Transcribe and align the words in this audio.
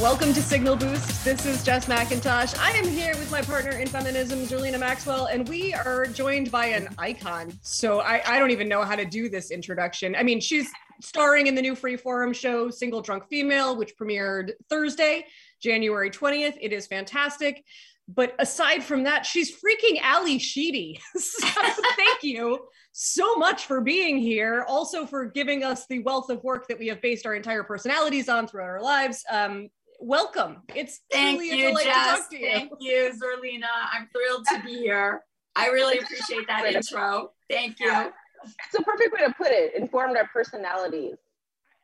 Welcome 0.00 0.32
to 0.34 0.40
Signal 0.40 0.76
Boost. 0.76 1.24
This 1.24 1.44
is 1.44 1.64
Jess 1.64 1.86
McIntosh. 1.86 2.56
I 2.60 2.70
am 2.70 2.86
here 2.86 3.16
with 3.16 3.32
my 3.32 3.42
partner 3.42 3.72
in 3.72 3.88
feminism, 3.88 4.38
Zerlina 4.38 4.78
Maxwell, 4.78 5.26
and 5.26 5.48
we 5.48 5.74
are 5.74 6.06
joined 6.06 6.52
by 6.52 6.66
an 6.66 6.94
icon. 6.98 7.52
So 7.62 7.98
I, 7.98 8.22
I 8.24 8.38
don't 8.38 8.52
even 8.52 8.68
know 8.68 8.84
how 8.84 8.94
to 8.94 9.04
do 9.04 9.28
this 9.28 9.50
introduction. 9.50 10.14
I 10.14 10.22
mean, 10.22 10.38
she's 10.38 10.70
starring 11.02 11.48
in 11.48 11.56
the 11.56 11.62
new 11.62 11.74
Freeform 11.74 12.32
show, 12.32 12.70
Single 12.70 13.00
Drunk 13.00 13.24
Female, 13.28 13.76
which 13.76 13.96
premiered 13.96 14.52
Thursday, 14.70 15.26
January 15.60 16.12
20th. 16.12 16.56
It 16.60 16.72
is 16.72 16.86
fantastic. 16.86 17.64
But 18.06 18.36
aside 18.38 18.84
from 18.84 19.02
that, 19.02 19.26
she's 19.26 19.50
freaking 19.50 20.00
Ally 20.00 20.38
Sheedy. 20.38 21.00
so 21.16 21.48
thank 21.96 22.22
you 22.22 22.60
so 22.92 23.34
much 23.34 23.66
for 23.66 23.80
being 23.80 24.18
here. 24.18 24.64
Also 24.68 25.04
for 25.04 25.24
giving 25.24 25.64
us 25.64 25.86
the 25.88 25.98
wealth 26.00 26.30
of 26.30 26.42
work 26.44 26.68
that 26.68 26.78
we 26.78 26.86
have 26.86 27.02
based 27.02 27.26
our 27.26 27.34
entire 27.34 27.64
personalities 27.64 28.28
on 28.28 28.46
throughout 28.46 28.68
our 28.68 28.82
lives. 28.82 29.24
Um, 29.30 29.68
welcome. 29.98 30.62
It's 30.74 31.00
thank 31.10 31.40
really 31.40 31.58
you, 31.58 31.82
Jess. 31.82 32.26
You. 32.30 32.50
Thank 32.52 32.72
you, 32.80 33.12
Zerlina. 33.12 33.68
I'm 33.92 34.08
thrilled 34.12 34.46
to 34.52 34.62
be 34.64 34.78
here. 34.78 35.22
I 35.56 35.68
really 35.68 35.98
appreciate 35.98 36.46
that 36.46 36.66
intro. 36.66 37.32
Thank 37.50 37.80
you. 37.80 38.12
It's 38.44 38.78
a 38.78 38.82
perfect 38.82 39.12
way 39.12 39.26
to 39.26 39.34
put 39.34 39.48
it. 39.48 39.74
Informed 39.74 40.16
our 40.16 40.28
personalities. 40.28 41.16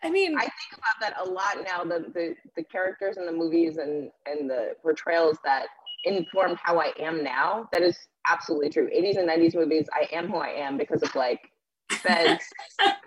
I 0.02 0.10
mean, 0.10 0.36
I 0.36 0.42
think 0.42 0.52
about 0.72 1.00
that 1.00 1.14
a 1.26 1.28
lot 1.28 1.56
now. 1.66 1.82
The 1.82 2.10
the, 2.12 2.34
the 2.56 2.62
characters 2.62 3.16
in 3.16 3.26
the 3.26 3.32
movies 3.32 3.78
and 3.78 4.10
and 4.26 4.48
the 4.48 4.74
portrayals 4.82 5.38
that 5.44 5.66
informed 6.04 6.58
how 6.62 6.78
I 6.78 6.92
am 7.00 7.24
now. 7.24 7.68
That 7.72 7.82
is 7.82 7.96
absolutely 8.28 8.70
true. 8.70 8.88
80s 8.94 9.18
and 9.18 9.28
90s 9.28 9.54
movies. 9.54 9.86
I 9.92 10.06
am 10.14 10.28
who 10.28 10.36
I 10.36 10.48
am 10.48 10.76
because 10.76 11.02
of 11.02 11.14
like 11.14 11.40
Feds, 11.90 12.44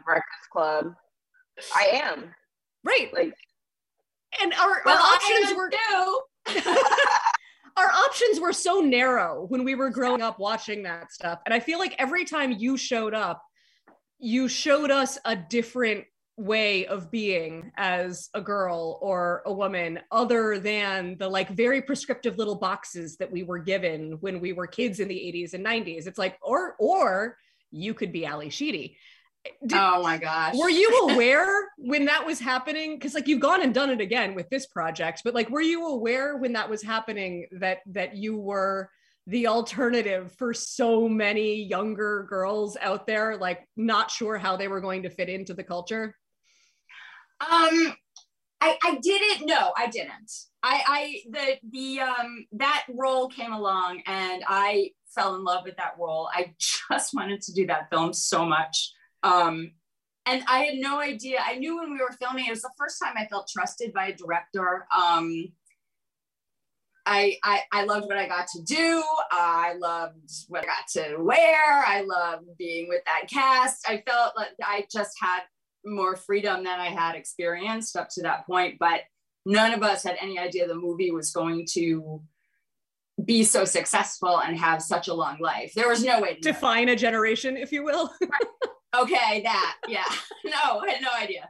Breakfast 0.04 0.50
Club. 0.52 0.96
I 1.76 2.02
am 2.04 2.34
right. 2.84 3.14
Like 3.14 3.34
and 4.42 4.54
our, 4.54 4.82
well, 4.86 4.98
our 4.98 5.02
options 5.02 5.56
were 5.56 5.72
our 7.78 7.90
options 7.90 8.40
were 8.40 8.54
so 8.54 8.80
narrow 8.80 9.46
when 9.50 9.64
we 9.64 9.76
were 9.76 9.90
growing 9.90 10.22
up 10.22 10.40
watching 10.40 10.84
that 10.84 11.12
stuff. 11.12 11.40
And 11.46 11.54
i 11.54 11.60
feel 11.60 11.80
like 11.80 11.96
every 12.00 12.26
time 12.26 12.52
you 12.52 12.78
showed 12.78 13.14
up 13.14 13.42
you 14.20 14.48
showed 14.48 14.92
us 14.92 15.18
a 15.26 15.36
different 15.36 16.06
way 16.38 16.86
of 16.86 17.10
being 17.10 17.72
as 17.78 18.30
a 18.36 18.42
girl 18.42 19.00
or 19.02 19.42
a 19.48 19.54
woman 19.54 20.00
other 20.12 20.60
than 20.60 21.18
the 21.18 21.28
like 21.28 21.50
very 21.50 21.82
prescriptive 21.82 22.38
little 22.38 22.56
boxes 22.56 23.18
that 23.18 23.32
we 23.32 23.42
were 23.42 23.58
given 23.58 24.18
when 24.20 24.40
we 24.40 24.54
were 24.54 24.68
kids 24.68 25.00
in 25.00 25.08
the 25.08 25.16
80s 25.16 25.54
and 25.54 25.66
90s 25.66 26.06
it's 26.06 26.20
like 26.20 26.38
or 26.44 26.76
or 26.80 27.38
you 27.72 27.94
could 27.94 28.12
be 28.12 28.26
Ally 28.26 28.50
Sheedy 28.50 28.98
did, 29.66 29.78
oh 29.78 30.02
my 30.04 30.18
gosh. 30.18 30.56
Were 30.58 30.70
you 30.70 31.10
aware 31.10 31.70
when 31.78 32.06
that 32.06 32.26
was 32.26 32.40
happening? 32.40 32.96
Because 32.96 33.14
like 33.14 33.28
you've 33.28 33.40
gone 33.40 33.62
and 33.62 33.74
done 33.74 33.90
it 33.90 34.02
again 34.02 34.36
with 34.36 34.50
this 34.50 34.68
project, 34.68 35.22
but 35.24 35.34
like 35.34 35.50
were 35.50 35.62
you 35.62 35.88
aware 35.88 36.38
when 36.38 36.54
that 36.54 36.70
was 36.70 36.84
happening 36.84 37.48
that 37.52 37.80
that 37.88 38.16
you 38.16 38.38
were 38.38 38.90
the 39.28 39.48
alternative 39.48 40.32
for 40.38 40.54
so 40.54 41.10
many 41.10 41.64
younger 41.64 42.26
girls 42.30 42.78
out 42.80 43.06
there, 43.08 43.38
like 43.38 43.68
not 43.76 44.10
sure 44.10 44.38
how 44.38 44.56
they 44.56 44.68
were 44.68 44.82
going 44.82 45.04
to 45.04 45.10
fit 45.10 45.30
into 45.30 45.54
the 45.54 45.64
culture? 45.64 46.16
Um 47.42 47.94
I, 48.60 48.78
I 48.84 48.98
didn't 49.02 49.48
no 49.48 49.72
i 49.78 49.88
didn't 49.88 50.32
i 50.64 50.82
i 50.88 51.22
the 51.30 51.70
the 51.70 52.00
um 52.00 52.46
that 52.54 52.86
role 52.90 53.28
came 53.28 53.54
along 53.54 54.02
and 54.08 54.44
i 54.48 54.90
fell 55.14 55.36
in 55.36 55.44
love 55.44 55.64
with 55.64 55.78
that 55.78 55.94
role 56.00 56.30
i 56.34 56.54
just 56.90 57.14
wanted 57.14 57.42
to 57.42 57.54
do 57.54 57.68
that 57.68 57.90
film 57.92 58.14
so 58.14 58.46
much 58.46 58.94
um, 59.24 59.72
and 60.26 60.44
I 60.48 60.64
had 60.64 60.76
no 60.76 61.00
idea. 61.00 61.40
I 61.44 61.56
knew 61.56 61.78
when 61.78 61.94
we 61.94 62.00
were 62.00 62.16
filming, 62.20 62.46
it 62.46 62.50
was 62.50 62.62
the 62.62 62.72
first 62.78 63.02
time 63.02 63.14
I 63.18 63.28
felt 63.28 63.48
trusted 63.48 63.94
by 63.94 64.08
a 64.08 64.16
director. 64.16 64.86
Um, 64.96 65.54
I, 67.06 67.38
I, 67.42 67.62
I 67.72 67.86
loved 67.86 68.08
what 68.08 68.18
I 68.18 68.28
got 68.28 68.48
to 68.50 68.62
do. 68.64 69.02
I 69.32 69.76
loved 69.80 70.30
what 70.50 70.64
I 70.64 70.68
got 70.68 70.88
to 71.02 71.24
wear. 71.24 71.86
I 71.86 72.02
loved 72.02 72.46
being 72.58 72.90
with 72.90 73.02
that 73.06 73.30
cast. 73.30 73.90
I 73.90 74.04
felt 74.06 74.34
like 74.36 74.50
I 74.62 74.86
just 74.92 75.16
had 75.22 75.44
more 75.86 76.18
freedom 76.18 76.66
than 76.66 76.80
I 76.80 76.90
had 76.90 77.16
experienced 77.16 77.96
up 77.96 78.10
to 78.16 78.24
that 78.24 78.46
point. 78.46 78.76
But 78.78 79.04
none 79.46 79.74
of 79.74 79.84
us 79.84 80.04
had 80.04 80.18
any 80.20 80.38
idea 80.38 80.68
the 80.68 80.76
movie 80.76 81.12
was 81.12 81.32
going 81.32 81.66
to 81.72 82.22
be 83.24 83.46
so 83.46 83.64
successful 83.64 84.42
and 84.42 84.58
have 84.58 84.82
such 84.82 85.08
a 85.08 85.14
long 85.14 85.38
life. 85.40 85.74
There 85.74 85.88
was 85.88 86.04
no 86.04 86.20
way 86.20 86.36
to 86.36 86.42
define 86.42 86.90
a 86.90 86.96
generation, 86.96 87.56
if 87.56 87.72
you 87.72 87.86
will. 87.86 88.12
Okay, 88.96 89.42
that. 89.44 89.78
Yeah. 89.88 90.06
no, 90.46 90.80
I 90.80 90.92
had 90.92 91.02
no 91.02 91.10
idea. 91.18 91.50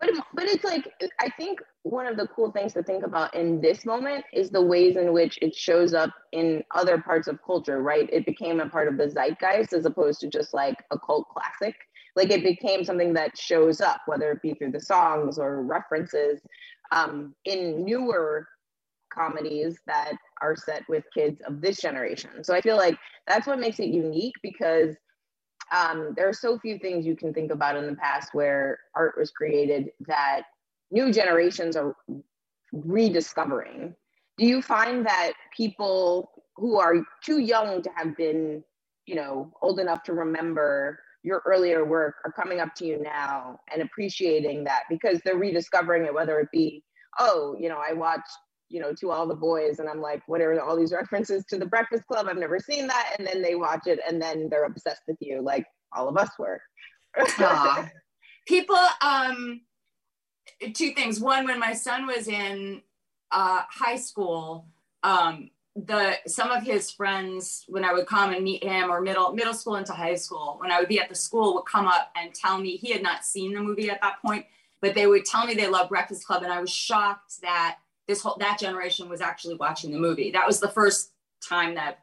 But 0.00 0.10
but 0.34 0.44
it's 0.44 0.64
like 0.64 0.92
I 1.20 1.30
think 1.30 1.60
one 1.82 2.06
of 2.06 2.16
the 2.16 2.26
cool 2.28 2.50
things 2.50 2.72
to 2.74 2.82
think 2.82 3.04
about 3.04 3.34
in 3.34 3.60
this 3.60 3.84
moment 3.84 4.24
is 4.32 4.50
the 4.50 4.60
ways 4.60 4.96
in 4.96 5.12
which 5.12 5.38
it 5.40 5.54
shows 5.54 5.94
up 5.94 6.10
in 6.32 6.62
other 6.74 7.00
parts 7.00 7.28
of 7.28 7.38
culture, 7.44 7.80
right? 7.80 8.08
It 8.12 8.26
became 8.26 8.60
a 8.60 8.68
part 8.68 8.88
of 8.88 8.96
the 8.96 9.08
zeitgeist 9.08 9.72
as 9.72 9.86
opposed 9.86 10.20
to 10.20 10.28
just 10.28 10.52
like 10.52 10.76
a 10.90 10.98
cult 10.98 11.28
classic. 11.28 11.74
Like 12.16 12.30
it 12.30 12.42
became 12.42 12.84
something 12.84 13.12
that 13.14 13.36
shows 13.36 13.80
up, 13.80 14.00
whether 14.06 14.30
it 14.32 14.42
be 14.42 14.54
through 14.54 14.72
the 14.72 14.80
songs 14.80 15.38
or 15.38 15.62
references 15.62 16.40
um, 16.92 17.34
in 17.44 17.84
newer 17.84 18.46
comedies 19.12 19.78
that 19.86 20.12
are 20.40 20.56
set 20.56 20.82
with 20.88 21.04
kids 21.14 21.40
of 21.46 21.60
this 21.60 21.80
generation. 21.80 22.44
So 22.44 22.54
I 22.54 22.60
feel 22.60 22.76
like 22.76 22.96
that's 23.26 23.46
what 23.46 23.58
makes 23.58 23.78
it 23.78 23.88
unique 23.88 24.34
because 24.42 24.96
um, 25.74 26.14
there 26.16 26.28
are 26.28 26.34
so 26.34 26.58
few 26.58 26.78
things 26.78 27.04
you 27.04 27.16
can 27.16 27.34
think 27.34 27.50
about 27.50 27.76
in 27.76 27.86
the 27.86 27.96
past 27.96 28.30
where 28.32 28.78
art 28.94 29.14
was 29.18 29.30
created 29.30 29.90
that 30.06 30.42
new 30.90 31.12
generations 31.12 31.76
are 31.76 31.96
rediscovering. 32.72 33.94
Do 34.38 34.46
you 34.46 34.62
find 34.62 35.04
that 35.06 35.32
people 35.56 36.30
who 36.56 36.78
are 36.78 36.96
too 37.24 37.38
young 37.38 37.82
to 37.82 37.90
have 37.96 38.16
been, 38.16 38.62
you 39.06 39.16
know, 39.16 39.52
old 39.62 39.80
enough 39.80 40.02
to 40.04 40.12
remember 40.12 41.00
your 41.24 41.42
earlier 41.46 41.84
work 41.84 42.16
are 42.24 42.32
coming 42.32 42.60
up 42.60 42.74
to 42.76 42.86
you 42.86 43.02
now 43.02 43.58
and 43.72 43.82
appreciating 43.82 44.64
that 44.64 44.82
because 44.88 45.20
they're 45.24 45.36
rediscovering 45.36 46.04
it, 46.04 46.14
whether 46.14 46.38
it 46.38 46.48
be, 46.52 46.84
oh, 47.18 47.56
you 47.58 47.68
know, 47.68 47.78
I 47.78 47.94
watched 47.94 48.30
you 48.74 48.80
know, 48.80 48.92
to 48.92 49.12
all 49.12 49.24
the 49.24 49.36
boys. 49.36 49.78
And 49.78 49.88
I'm 49.88 50.00
like, 50.00 50.20
what 50.26 50.40
are 50.40 50.60
all 50.60 50.76
these 50.76 50.92
references 50.92 51.44
to 51.44 51.58
the 51.58 51.64
Breakfast 51.64 52.04
Club? 52.08 52.26
I've 52.28 52.36
never 52.36 52.58
seen 52.58 52.88
that. 52.88 53.14
And 53.16 53.26
then 53.26 53.40
they 53.40 53.54
watch 53.54 53.86
it 53.86 54.00
and 54.06 54.20
then 54.20 54.48
they're 54.50 54.64
obsessed 54.64 55.02
with 55.06 55.16
you, 55.20 55.40
like 55.40 55.64
all 55.92 56.08
of 56.08 56.16
us 56.16 56.30
were. 56.40 56.60
People, 58.48 58.76
um, 59.00 59.60
two 60.74 60.92
things. 60.92 61.20
One, 61.20 61.44
when 61.44 61.60
my 61.60 61.72
son 61.72 62.04
was 62.04 62.26
in 62.26 62.82
uh, 63.30 63.62
high 63.70 63.96
school, 63.96 64.66
um, 65.04 65.50
the 65.76 66.16
some 66.26 66.50
of 66.50 66.64
his 66.64 66.90
friends, 66.90 67.64
when 67.68 67.84
I 67.84 67.92
would 67.92 68.06
come 68.06 68.32
and 68.32 68.44
meet 68.44 68.62
him, 68.62 68.90
or 68.90 69.00
middle 69.00 69.32
middle 69.32 69.54
school 69.54 69.76
into 69.76 69.92
high 69.92 70.14
school, 70.14 70.56
when 70.60 70.70
I 70.70 70.78
would 70.78 70.88
be 70.88 71.00
at 71.00 71.08
the 71.08 71.14
school, 71.14 71.54
would 71.54 71.66
come 71.66 71.86
up 71.86 72.12
and 72.16 72.34
tell 72.34 72.60
me 72.60 72.76
he 72.76 72.92
had 72.92 73.02
not 73.02 73.24
seen 73.24 73.54
the 73.54 73.60
movie 73.60 73.90
at 73.90 74.00
that 74.02 74.20
point, 74.20 74.46
but 74.80 74.94
they 74.94 75.06
would 75.06 75.24
tell 75.24 75.46
me 75.46 75.54
they 75.54 75.68
love 75.68 75.88
Breakfast 75.88 76.26
Club, 76.26 76.42
and 76.42 76.52
I 76.52 76.60
was 76.60 76.70
shocked 76.70 77.40
that 77.42 77.78
this 78.06 78.22
whole 78.22 78.36
that 78.40 78.58
generation 78.58 79.08
was 79.08 79.20
actually 79.20 79.56
watching 79.56 79.90
the 79.90 79.98
movie. 79.98 80.30
That 80.30 80.46
was 80.46 80.60
the 80.60 80.68
first 80.68 81.12
time 81.42 81.74
that 81.74 82.00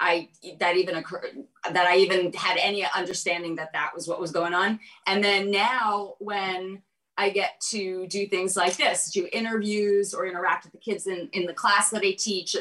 I 0.00 0.28
that 0.58 0.76
even 0.76 0.96
occurred 0.96 1.44
that 1.70 1.86
I 1.86 1.96
even 1.98 2.32
had 2.32 2.58
any 2.58 2.84
understanding 2.84 3.56
that 3.56 3.72
that 3.72 3.92
was 3.94 4.08
what 4.08 4.20
was 4.20 4.32
going 4.32 4.54
on. 4.54 4.80
And 5.06 5.22
then 5.22 5.50
now 5.50 6.14
when 6.18 6.82
I 7.16 7.30
get 7.30 7.60
to 7.70 8.06
do 8.08 8.26
things 8.26 8.56
like 8.56 8.76
this, 8.76 9.10
do 9.10 9.28
interviews 9.32 10.14
or 10.14 10.26
interact 10.26 10.64
with 10.64 10.72
the 10.72 10.78
kids 10.78 11.06
in, 11.06 11.28
in 11.32 11.46
the 11.46 11.52
class 11.52 11.90
that 11.90 12.02
I 12.02 12.12
teach, 12.12 12.56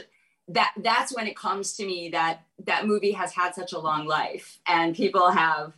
that 0.50 0.74
that's 0.78 1.16
when 1.16 1.28
it 1.28 1.36
comes 1.36 1.76
to 1.78 1.86
me 1.86 2.10
that 2.10 2.42
that 2.66 2.86
movie 2.86 3.14
has 3.14 3.34
had 3.34 3.56
such 3.56 3.74
a 3.74 3.80
long 3.80 4.06
life 4.06 4.60
and 4.68 4.96
people 4.96 5.32
have 5.32 5.74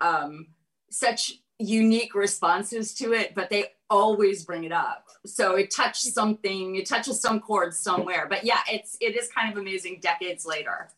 um, 0.00 0.48
such 0.90 1.34
unique 1.58 2.14
responses 2.14 2.94
to 2.94 3.12
it, 3.12 3.34
but 3.34 3.50
they 3.50 3.72
always 3.88 4.44
bring 4.44 4.64
it 4.64 4.72
up. 4.72 5.06
So 5.24 5.56
it 5.56 5.74
touched 5.74 6.02
something, 6.02 6.76
it 6.76 6.86
touches 6.86 7.20
some 7.20 7.40
chords 7.40 7.78
somewhere. 7.78 8.26
But 8.28 8.44
yeah, 8.44 8.60
it's 8.70 8.96
it 9.00 9.16
is 9.16 9.28
kind 9.28 9.52
of 9.52 9.58
amazing 9.58 10.00
decades 10.00 10.44
later 10.44 10.88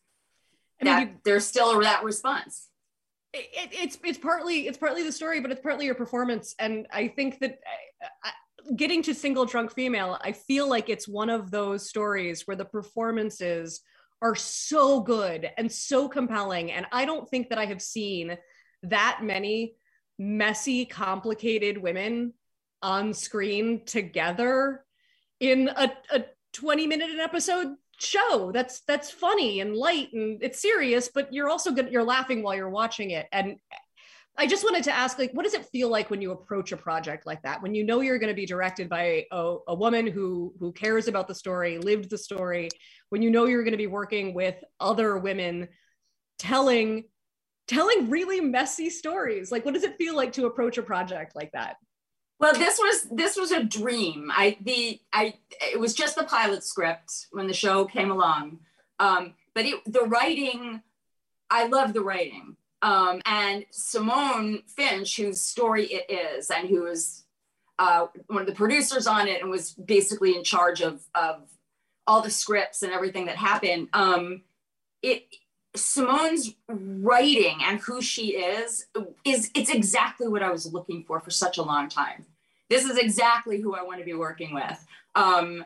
I 0.80 0.84
that 0.84 1.00
you, 1.00 1.14
there's 1.24 1.46
still 1.46 1.78
that 1.80 2.02
response. 2.04 2.68
It, 3.32 3.46
it's 3.72 3.98
it's 4.04 4.18
partly 4.18 4.66
it's 4.66 4.78
partly 4.78 5.02
the 5.02 5.12
story, 5.12 5.40
but 5.40 5.50
it's 5.50 5.60
partly 5.60 5.86
your 5.86 5.94
performance. 5.94 6.54
And 6.58 6.86
I 6.92 7.08
think 7.08 7.38
that 7.40 7.60
uh, 8.02 8.28
uh, 8.28 8.72
getting 8.74 9.02
to 9.04 9.14
single 9.14 9.44
drunk 9.44 9.72
female, 9.72 10.18
I 10.22 10.32
feel 10.32 10.68
like 10.68 10.88
it's 10.88 11.06
one 11.06 11.30
of 11.30 11.50
those 11.50 11.88
stories 11.88 12.46
where 12.46 12.56
the 12.56 12.64
performances 12.64 13.80
are 14.20 14.34
so 14.34 15.00
good 15.00 15.48
and 15.56 15.70
so 15.70 16.08
compelling. 16.08 16.72
And 16.72 16.86
I 16.90 17.04
don't 17.04 17.28
think 17.28 17.50
that 17.50 17.58
I 17.58 17.66
have 17.66 17.80
seen 17.80 18.36
that 18.82 19.20
many 19.22 19.74
messy, 20.18 20.84
complicated 20.84 21.78
women 21.78 22.34
on 22.82 23.12
screen 23.14 23.84
together 23.84 24.84
in 25.40 25.68
a, 25.68 25.92
a 26.12 26.24
20 26.52 26.86
minute 26.86 27.10
an 27.10 27.20
episode 27.20 27.74
show 28.00 28.52
that's 28.54 28.82
that's 28.82 29.10
funny 29.10 29.60
and 29.60 29.74
light 29.74 30.12
and 30.12 30.40
it's 30.40 30.62
serious 30.62 31.08
but 31.12 31.32
you're 31.34 31.48
also 31.48 31.72
good 31.72 31.90
you're 31.90 32.04
laughing 32.04 32.44
while 32.44 32.54
you're 32.54 32.70
watching 32.70 33.10
it 33.10 33.26
and 33.32 33.56
I 34.40 34.46
just 34.46 34.62
wanted 34.62 34.84
to 34.84 34.92
ask, 34.92 35.18
like, 35.18 35.32
what 35.32 35.42
does 35.42 35.54
it 35.54 35.66
feel 35.66 35.88
like 35.88 36.10
when 36.10 36.22
you 36.22 36.30
approach 36.30 36.70
a 36.70 36.76
project 36.76 37.26
like 37.26 37.42
that? 37.42 37.60
When 37.60 37.74
you 37.74 37.84
know 37.84 38.02
you're 38.02 38.20
going 38.20 38.30
to 38.30 38.36
be 38.36 38.46
directed 38.46 38.88
by 38.88 39.26
a, 39.32 39.56
a 39.66 39.74
woman 39.74 40.06
who 40.06 40.54
who 40.60 40.72
cares 40.72 41.08
about 41.08 41.26
the 41.26 41.34
story, 41.34 41.76
lived 41.78 42.08
the 42.08 42.18
story. 42.18 42.68
When 43.08 43.20
you 43.20 43.30
know 43.30 43.46
you're 43.46 43.64
going 43.64 43.72
to 43.72 43.76
be 43.76 43.88
working 43.88 44.34
with 44.34 44.54
other 44.78 45.18
women, 45.18 45.66
telling 46.38 47.06
telling 47.68 48.10
really 48.10 48.40
messy 48.40 48.90
stories. 48.90 49.52
Like, 49.52 49.64
what 49.64 49.74
does 49.74 49.84
it 49.84 49.96
feel 49.96 50.16
like 50.16 50.32
to 50.32 50.46
approach 50.46 50.78
a 50.78 50.82
project 50.82 51.36
like 51.36 51.52
that? 51.52 51.76
Well, 52.40 52.54
this 52.54 52.78
was 52.78 53.08
this 53.10 53.36
was 53.36 53.50
a 53.50 53.64
dream. 53.64 54.30
I 54.32 54.56
the 54.60 55.00
I 55.12 55.34
it 55.60 55.78
was 55.78 55.94
just 55.94 56.16
the 56.16 56.24
pilot 56.24 56.62
script 56.62 57.26
when 57.32 57.46
the 57.48 57.52
show 57.52 57.84
came 57.84 58.10
along, 58.10 58.60
um, 59.00 59.34
but 59.54 59.66
it, 59.66 59.80
the 59.86 60.02
writing, 60.02 60.82
I 61.50 61.66
love 61.66 61.92
the 61.92 62.02
writing. 62.02 62.56
Um, 62.80 63.20
and 63.26 63.66
Simone 63.70 64.62
Finch, 64.68 65.16
whose 65.16 65.40
story 65.40 65.86
it 65.86 66.08
is, 66.08 66.48
and 66.50 66.68
who 66.68 66.86
is 66.86 67.24
uh, 67.80 68.06
one 68.28 68.42
of 68.42 68.46
the 68.46 68.54
producers 68.54 69.08
on 69.08 69.26
it, 69.26 69.42
and 69.42 69.50
was 69.50 69.72
basically 69.72 70.36
in 70.36 70.44
charge 70.44 70.80
of 70.80 71.02
of 71.16 71.42
all 72.06 72.22
the 72.22 72.30
scripts 72.30 72.82
and 72.84 72.92
everything 72.92 73.26
that 73.26 73.36
happened. 73.36 73.88
Um, 73.92 74.42
it 75.02 75.24
Simone's 75.76 76.54
writing 76.68 77.58
and 77.62 77.78
who 77.80 78.00
she 78.00 78.36
is 78.36 78.86
is 79.24 79.50
it's 79.54 79.70
exactly 79.70 80.28
what 80.28 80.42
I 80.42 80.50
was 80.50 80.72
looking 80.72 81.04
for 81.04 81.20
for 81.20 81.30
such 81.30 81.58
a 81.58 81.62
long 81.62 81.88
time. 81.88 82.26
This 82.68 82.84
is 82.84 82.98
exactly 82.98 83.60
who 83.60 83.74
I 83.74 83.82
want 83.82 83.98
to 83.98 84.04
be 84.04 84.14
working 84.14 84.54
with. 84.54 84.86
Um, 85.14 85.64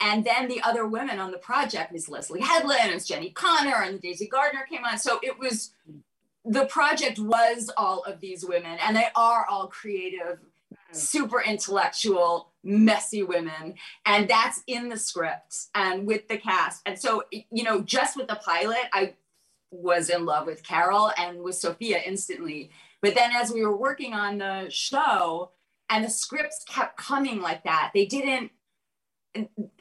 and 0.00 0.24
then 0.24 0.48
the 0.48 0.62
other 0.62 0.86
women 0.86 1.18
on 1.18 1.30
the 1.30 1.38
project 1.38 1.94
is 1.94 2.08
Leslie 2.08 2.40
Headland 2.40 2.90
and 2.90 3.04
Jenny 3.04 3.30
Konner 3.30 3.82
and 3.82 4.00
Daisy 4.00 4.26
Gardner 4.26 4.66
came 4.68 4.84
on. 4.84 4.98
So 4.98 5.20
it 5.22 5.38
was 5.38 5.72
the 6.44 6.64
project 6.66 7.18
was 7.18 7.70
all 7.76 8.02
of 8.04 8.20
these 8.20 8.44
women, 8.44 8.78
and 8.80 8.96
they 8.96 9.08
are 9.14 9.46
all 9.46 9.66
creative, 9.66 10.38
super 10.90 11.42
intellectual, 11.42 12.48
messy 12.64 13.22
women. 13.22 13.74
And 14.06 14.28
that's 14.28 14.62
in 14.66 14.88
the 14.88 14.96
script 14.96 15.66
and 15.74 16.06
with 16.06 16.28
the 16.28 16.38
cast. 16.38 16.80
And 16.86 16.98
so, 16.98 17.24
you 17.30 17.62
know, 17.62 17.82
just 17.82 18.16
with 18.16 18.28
the 18.28 18.36
pilot, 18.36 18.88
I 18.92 19.14
was 19.70 20.10
in 20.10 20.24
love 20.24 20.46
with 20.46 20.62
Carol 20.62 21.12
and 21.16 21.42
with 21.42 21.54
Sofia 21.54 22.00
instantly. 22.04 22.70
But 23.00 23.14
then 23.14 23.30
as 23.34 23.52
we 23.52 23.64
were 23.64 23.76
working 23.76 24.12
on 24.12 24.38
the 24.38 24.66
show 24.68 25.52
and 25.88 26.04
the 26.04 26.10
scripts 26.10 26.64
kept 26.68 26.96
coming 26.96 27.40
like 27.40 27.64
that, 27.64 27.90
they 27.94 28.06
didn't, 28.06 28.50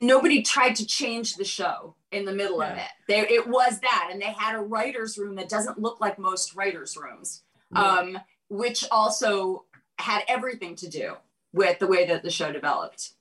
nobody 0.02 0.42
tried 0.42 0.76
to 0.76 0.86
change 0.86 1.36
the 1.36 1.44
show 1.44 1.96
in 2.12 2.26
the 2.26 2.34
middle 2.34 2.62
yeah. 2.62 2.72
of 2.72 2.78
it. 2.78 2.90
There, 3.08 3.26
it 3.26 3.48
was 3.48 3.80
that, 3.82 4.10
and 4.12 4.22
they 4.22 4.34
had 4.38 4.56
a 4.56 4.62
writers' 4.62 5.18
room 5.18 5.36
that 5.36 5.50
doesn't 5.50 5.80
look 5.80 6.00
like 6.00 6.18
most 6.18 6.56
writers' 6.56 6.96
rooms, 6.96 7.44
yeah. 7.74 7.82
um, 7.82 8.20
which 8.50 8.86
also 8.92 9.66
had 9.98 10.24
everything 10.28 10.76
to 10.76 10.90
do 10.90 11.16
with 11.52 11.80
the 11.80 11.88
way 11.88 12.06
that 12.06 12.24
the 12.24 12.32
show 12.32 12.52
developed. 12.52 13.12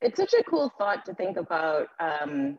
It's 0.00 0.16
such 0.16 0.34
a 0.34 0.42
cool 0.42 0.72
thought 0.78 1.04
to 1.06 1.14
think 1.14 1.36
about. 1.36 1.88
Um, 2.00 2.58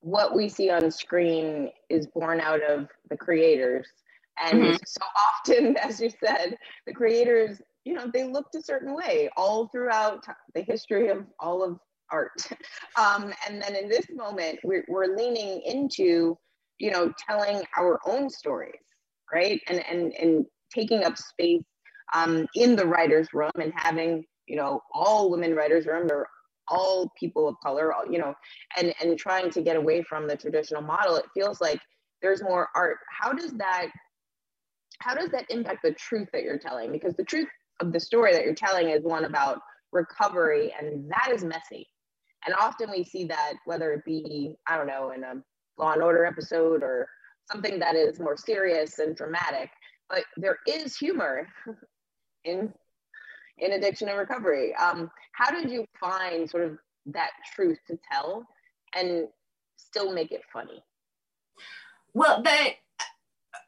what 0.00 0.34
we 0.34 0.48
see 0.48 0.70
on 0.70 0.90
screen 0.90 1.70
is 1.88 2.06
born 2.06 2.40
out 2.40 2.62
of 2.62 2.88
the 3.10 3.16
creators, 3.16 3.86
and 4.42 4.62
mm-hmm. 4.62 4.76
so 4.86 5.00
often, 5.16 5.76
as 5.82 6.00
you 6.00 6.10
said, 6.24 6.56
the 6.86 6.92
creators, 6.92 7.60
you 7.84 7.94
know, 7.94 8.10
they 8.12 8.24
looked 8.24 8.54
a 8.54 8.62
certain 8.62 8.94
way 8.94 9.30
all 9.36 9.68
throughout 9.68 10.24
the 10.54 10.62
history 10.62 11.08
of 11.08 11.24
all 11.40 11.62
of 11.62 11.78
art. 12.10 12.46
Um, 12.98 13.32
and 13.46 13.62
then 13.62 13.76
in 13.76 13.88
this 13.88 14.06
moment, 14.12 14.58
we're, 14.64 14.84
we're 14.88 15.14
leaning 15.16 15.62
into, 15.64 16.36
you 16.78 16.90
know, 16.90 17.12
telling 17.28 17.62
our 17.76 18.00
own 18.04 18.28
stories, 18.28 18.82
right? 19.32 19.60
And, 19.68 19.84
and, 19.88 20.12
and 20.14 20.46
taking 20.74 21.04
up 21.04 21.16
space 21.16 21.62
um, 22.12 22.48
in 22.56 22.74
the 22.74 22.86
writer's 22.86 23.28
room 23.32 23.52
and 23.60 23.72
having, 23.76 24.24
you 24.48 24.56
know, 24.56 24.80
all 24.92 25.30
women 25.30 25.54
writers' 25.54 25.86
room 25.86 26.10
or 26.10 26.28
all 26.70 27.10
people 27.18 27.48
of 27.48 27.56
color, 27.62 27.92
you 28.10 28.18
know, 28.18 28.34
and, 28.76 28.94
and 29.02 29.18
trying 29.18 29.50
to 29.50 29.62
get 29.62 29.76
away 29.76 30.02
from 30.02 30.26
the 30.26 30.36
traditional 30.36 30.82
model. 30.82 31.16
It 31.16 31.26
feels 31.34 31.60
like 31.60 31.80
there's 32.22 32.42
more 32.42 32.68
art. 32.74 32.98
How 33.10 33.32
does 33.32 33.52
that, 33.52 33.86
how 35.00 35.14
does 35.14 35.30
that 35.30 35.50
impact 35.50 35.80
the 35.82 35.92
truth 35.92 36.28
that 36.32 36.42
you're 36.42 36.58
telling? 36.58 36.92
Because 36.92 37.14
the 37.14 37.24
truth 37.24 37.48
of 37.80 37.92
the 37.92 38.00
story 38.00 38.32
that 38.32 38.44
you're 38.44 38.54
telling 38.54 38.88
is 38.88 39.02
one 39.02 39.24
about 39.24 39.60
recovery 39.92 40.74
and 40.78 41.10
that 41.10 41.32
is 41.32 41.44
messy 41.44 41.88
and 42.46 42.54
often 42.58 42.90
we 42.90 43.04
see 43.04 43.24
that 43.24 43.54
whether 43.64 43.92
it 43.92 44.04
be, 44.04 44.54
I 44.66 44.76
don't 44.76 44.86
know, 44.86 45.10
in 45.10 45.24
a 45.24 45.34
Law 45.76 45.92
and 45.92 46.02
Order 46.02 46.24
episode 46.24 46.82
or 46.82 47.08
something 47.50 47.78
that 47.78 47.96
is 47.96 48.20
more 48.20 48.36
serious 48.36 48.98
and 48.98 49.16
dramatic, 49.16 49.70
but 50.08 50.24
there 50.36 50.58
is 50.66 50.96
humor 50.96 51.48
in 52.44 52.72
in 53.58 53.72
addiction 53.72 54.08
and 54.08 54.18
recovery. 54.18 54.74
Um, 54.74 55.10
how 55.32 55.50
did 55.50 55.70
you 55.70 55.86
find 56.00 56.48
sort 56.48 56.64
of 56.64 56.78
that 57.06 57.30
truth 57.54 57.78
to 57.86 57.98
tell 58.10 58.46
and 58.94 59.28
still 59.76 60.12
make 60.12 60.32
it 60.32 60.42
funny? 60.52 60.82
Well, 62.14 62.42
the 62.42 62.74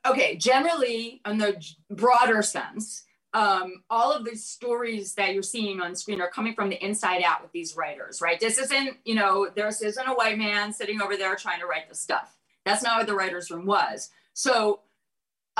okay, 0.07 0.37
generally, 0.37 1.21
in 1.27 1.39
the 1.39 1.63
broader 1.91 2.43
sense, 2.43 3.05
um, 3.33 3.83
all 3.89 4.13
of 4.13 4.25
the 4.25 4.35
stories 4.35 5.15
that 5.15 5.35
you're 5.35 5.43
seeing 5.43 5.81
on 5.81 5.95
screen 5.95 6.21
are 6.21 6.31
coming 6.31 6.55
from 6.55 6.69
the 6.69 6.85
inside 6.85 7.23
out 7.23 7.43
with 7.43 7.53
these 7.53 7.77
writers, 7.77 8.21
right? 8.21 8.41
This 8.41 8.59
isn't, 8.59 8.97
you 9.05 9.15
know, 9.15 9.49
this 9.55 9.83
isn't 9.83 10.09
a 10.09 10.15
white 10.15 10.39
man 10.39 10.73
sitting 10.73 11.01
over 11.01 11.17
there 11.17 11.37
trying 11.37 11.61
to 11.61 11.67
write 11.67 11.89
the 11.89 11.95
stuff. 11.95 12.37
That's 12.65 12.83
not 12.83 12.99
what 12.99 13.07
the 13.07 13.15
writer's 13.15 13.51
room 13.51 13.67
was. 13.67 14.11
So 14.33 14.81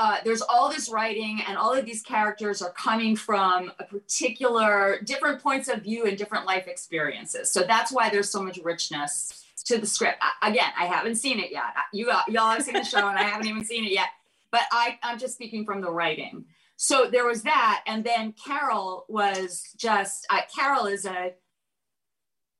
uh, 0.01 0.17
there's 0.25 0.41
all 0.41 0.67
this 0.67 0.89
writing, 0.89 1.43
and 1.47 1.59
all 1.59 1.73
of 1.73 1.85
these 1.85 2.01
characters 2.01 2.59
are 2.63 2.71
coming 2.71 3.15
from 3.15 3.71
a 3.77 3.83
particular 3.83 4.99
different 5.05 5.43
points 5.43 5.67
of 5.67 5.83
view 5.83 6.05
and 6.07 6.17
different 6.17 6.47
life 6.47 6.67
experiences. 6.67 7.51
So 7.51 7.61
that's 7.61 7.91
why 7.91 8.09
there's 8.09 8.31
so 8.31 8.41
much 8.41 8.57
richness 8.63 9.45
to 9.65 9.77
the 9.77 9.85
script. 9.85 10.17
I, 10.19 10.49
again, 10.49 10.71
I 10.75 10.85
haven't 10.85 11.17
seen 11.17 11.39
it 11.39 11.51
yet. 11.51 11.65
You 11.93 12.07
y'all 12.29 12.49
have 12.49 12.63
seen 12.63 12.73
the 12.73 12.83
show, 12.83 13.07
and 13.07 13.19
I 13.19 13.21
haven't 13.21 13.45
even 13.45 13.63
seen 13.63 13.85
it 13.85 13.91
yet. 13.91 14.07
But 14.49 14.63
I, 14.71 14.97
I'm 15.03 15.19
just 15.19 15.35
speaking 15.35 15.65
from 15.65 15.81
the 15.81 15.91
writing 15.91 16.45
so 16.81 17.07
there 17.11 17.27
was 17.27 17.43
that 17.43 17.83
and 17.85 18.03
then 18.03 18.33
carol 18.43 19.05
was 19.07 19.69
just 19.77 20.25
uh, 20.31 20.39
carol 20.53 20.87
is 20.87 21.05
a 21.05 21.31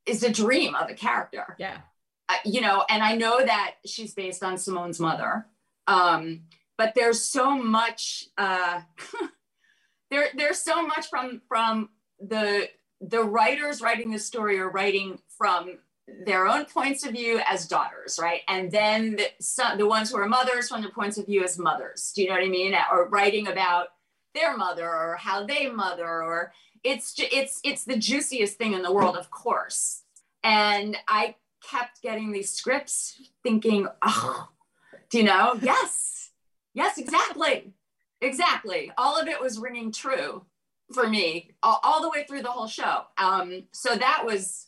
is 0.05 0.21
a 0.21 0.31
dream 0.31 0.75
of 0.75 0.91
a 0.91 0.93
character 0.93 1.55
yeah 1.57 1.77
uh, 2.29 2.35
you 2.45 2.61
know 2.61 2.85
and 2.87 3.01
i 3.01 3.15
know 3.15 3.43
that 3.43 3.77
she's 3.83 4.13
based 4.13 4.43
on 4.43 4.59
simone's 4.59 4.99
mother 4.99 5.47
um, 5.87 6.41
but 6.81 6.95
there's 6.95 7.23
so 7.23 7.55
much 7.55 8.25
uh, 8.39 8.81
there 10.09 10.29
there's 10.35 10.57
so 10.57 10.81
much 10.87 11.07
from 11.11 11.39
from 11.47 11.89
the 12.19 12.67
the 12.99 13.21
writers 13.21 13.81
writing 13.81 14.09
the 14.09 14.17
story 14.17 14.57
are 14.57 14.71
writing 14.71 15.19
from 15.37 15.77
their 16.25 16.47
own 16.47 16.65
points 16.65 17.05
of 17.05 17.13
view 17.13 17.39
as 17.47 17.67
daughters, 17.67 18.19
right? 18.21 18.41
And 18.47 18.71
then 18.71 19.15
the, 19.15 19.27
some, 19.39 19.77
the 19.77 19.85
ones 19.87 20.09
who 20.09 20.17
are 20.17 20.27
mothers 20.27 20.69
from 20.69 20.81
their 20.81 20.91
points 20.91 21.19
of 21.19 21.27
view 21.27 21.43
as 21.43 21.59
mothers. 21.59 22.11
Do 22.15 22.23
you 22.23 22.29
know 22.29 22.33
what 22.33 22.43
I 22.43 22.49
mean? 22.49 22.75
Or 22.91 23.07
writing 23.07 23.47
about 23.47 23.89
their 24.33 24.57
mother 24.57 24.89
or 24.89 25.17
how 25.17 25.45
they 25.45 25.69
mother 25.69 26.07
or 26.07 26.51
it's 26.83 27.13
it's 27.17 27.59
it's 27.63 27.83
the 27.83 27.97
juiciest 27.97 28.57
thing 28.57 28.73
in 28.73 28.81
the 28.81 28.91
world 28.91 29.15
of 29.15 29.29
course 29.29 30.01
and 30.43 30.97
i 31.07 31.35
kept 31.69 32.01
getting 32.01 32.31
these 32.31 32.49
scripts 32.49 33.21
thinking 33.43 33.87
oh 34.01 34.47
do 35.09 35.17
you 35.19 35.25
know 35.25 35.59
yes 35.61 36.10
yes 36.73 36.97
exactly. 36.97 37.73
Exactly. 38.21 38.91
All 38.97 39.19
of 39.19 39.27
it 39.27 39.41
was 39.41 39.57
ringing 39.57 39.91
true 39.91 40.45
for 40.93 41.07
me 41.07 41.51
all, 41.63 41.79
all 41.83 42.01
the 42.01 42.09
way 42.09 42.25
through 42.27 42.43
the 42.43 42.51
whole 42.51 42.67
show. 42.67 43.03
Um, 43.17 43.63
so 43.71 43.95
that 43.95 44.23
was 44.25 44.67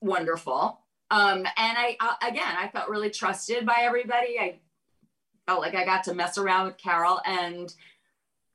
wonderful. 0.00 0.80
Um, 1.10 1.38
and 1.38 1.46
I, 1.56 1.96
I 1.98 2.28
again 2.28 2.54
i 2.56 2.68
felt 2.68 2.88
really 2.88 3.10
trusted 3.10 3.66
by 3.66 3.78
everybody. 3.80 4.38
I 4.38 4.60
felt 5.46 5.60
like 5.60 5.74
i 5.74 5.84
got 5.84 6.04
to 6.04 6.14
mess 6.14 6.38
around 6.38 6.66
with 6.66 6.78
carol 6.78 7.20
and 7.24 7.74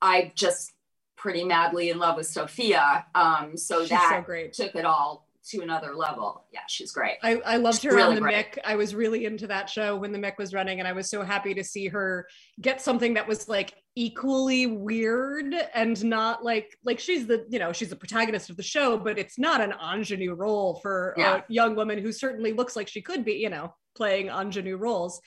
I 0.00 0.32
just 0.34 0.72
pretty 1.16 1.44
madly 1.44 1.90
in 1.90 1.98
love 1.98 2.16
with 2.16 2.26
Sofia. 2.26 3.06
Um, 3.14 3.56
so 3.56 3.80
she's 3.80 3.90
that 3.90 4.16
so 4.20 4.24
great. 4.24 4.52
took 4.52 4.74
it 4.74 4.84
all 4.84 5.25
to 5.50 5.62
another 5.62 5.94
level. 5.94 6.44
Yeah, 6.52 6.60
she's 6.68 6.92
great. 6.92 7.16
I, 7.22 7.36
I 7.44 7.56
loved 7.56 7.80
she's 7.80 7.90
her 7.90 7.96
really 7.96 8.08
on 8.08 8.14
the 8.16 8.20
great. 8.20 8.54
Mick. 8.54 8.58
I 8.64 8.76
was 8.76 8.94
really 8.94 9.24
into 9.24 9.46
that 9.46 9.68
show 9.70 9.96
when 9.96 10.12
the 10.12 10.18
Mick 10.18 10.38
was 10.38 10.52
running, 10.54 10.78
and 10.78 10.88
I 10.88 10.92
was 10.92 11.08
so 11.08 11.22
happy 11.22 11.54
to 11.54 11.64
see 11.64 11.88
her 11.88 12.26
get 12.60 12.80
something 12.80 13.14
that 13.14 13.26
was 13.26 13.48
like 13.48 13.74
equally 13.94 14.66
weird 14.66 15.54
and 15.74 16.04
not 16.04 16.44
like 16.44 16.76
like 16.84 16.98
she's 16.98 17.26
the 17.26 17.46
you 17.48 17.58
know 17.58 17.72
she's 17.72 17.90
the 17.90 17.96
protagonist 17.96 18.50
of 18.50 18.56
the 18.56 18.62
show, 18.62 18.98
but 18.98 19.18
it's 19.18 19.38
not 19.38 19.60
an 19.60 19.72
ingenue 19.94 20.34
role 20.34 20.80
for 20.82 21.14
yeah. 21.16 21.36
a 21.36 21.42
young 21.48 21.74
woman 21.74 21.98
who 21.98 22.12
certainly 22.12 22.52
looks 22.52 22.76
like 22.76 22.88
she 22.88 23.00
could 23.00 23.24
be. 23.24 23.34
You 23.34 23.50
know. 23.50 23.74
playing 23.96 24.28
ingenue 24.28 24.76
roles. 24.76 25.20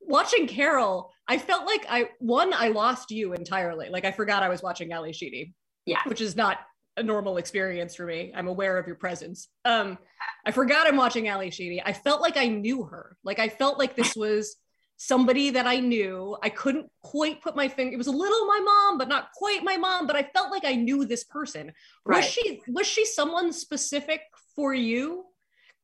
Watching 0.00 0.46
Carol, 0.46 1.10
I 1.26 1.38
felt 1.38 1.66
like 1.66 1.84
I 1.88 2.10
one 2.20 2.52
I 2.54 2.68
lost 2.68 3.10
you 3.10 3.34
entirely. 3.34 3.88
Like 3.88 4.04
I 4.04 4.12
forgot 4.12 4.42
I 4.42 4.48
was 4.48 4.62
watching 4.62 4.92
Ally 4.92 5.10
Sheedy. 5.12 5.54
Yeah. 5.86 6.00
Which 6.06 6.20
is 6.20 6.36
not 6.36 6.58
a 6.96 7.02
normal 7.02 7.38
experience 7.38 7.94
for 7.94 8.06
me. 8.06 8.32
I'm 8.34 8.48
aware 8.48 8.78
of 8.78 8.86
your 8.86 8.96
presence. 8.96 9.48
Um, 9.64 9.98
I 10.44 10.50
forgot 10.50 10.86
I'm 10.86 10.96
watching 10.96 11.28
Ally 11.28 11.48
Sheedy. 11.50 11.82
I 11.84 11.92
felt 11.92 12.20
like 12.20 12.36
I 12.36 12.46
knew 12.46 12.84
her. 12.84 13.16
Like 13.24 13.38
I 13.38 13.48
felt 13.48 13.78
like 13.78 13.96
this 13.96 14.14
was 14.14 14.56
somebody 14.96 15.50
that 15.50 15.66
I 15.66 15.80
knew. 15.80 16.36
I 16.42 16.48
couldn't 16.48 16.86
quite 17.02 17.40
put 17.42 17.56
my 17.56 17.68
finger. 17.68 17.94
It 17.94 17.98
was 17.98 18.06
a 18.06 18.12
little 18.12 18.46
my 18.46 18.60
mom, 18.64 18.98
but 18.98 19.08
not 19.08 19.32
quite 19.32 19.64
my 19.64 19.76
mom. 19.76 20.06
But 20.06 20.16
I 20.16 20.22
felt 20.22 20.50
like 20.50 20.64
I 20.64 20.74
knew 20.74 21.04
this 21.04 21.24
person. 21.24 21.72
Right. 22.04 22.18
Was 22.18 22.26
she? 22.26 22.62
Was 22.68 22.86
she 22.86 23.04
someone 23.04 23.52
specific 23.52 24.20
for 24.54 24.74
you? 24.74 25.24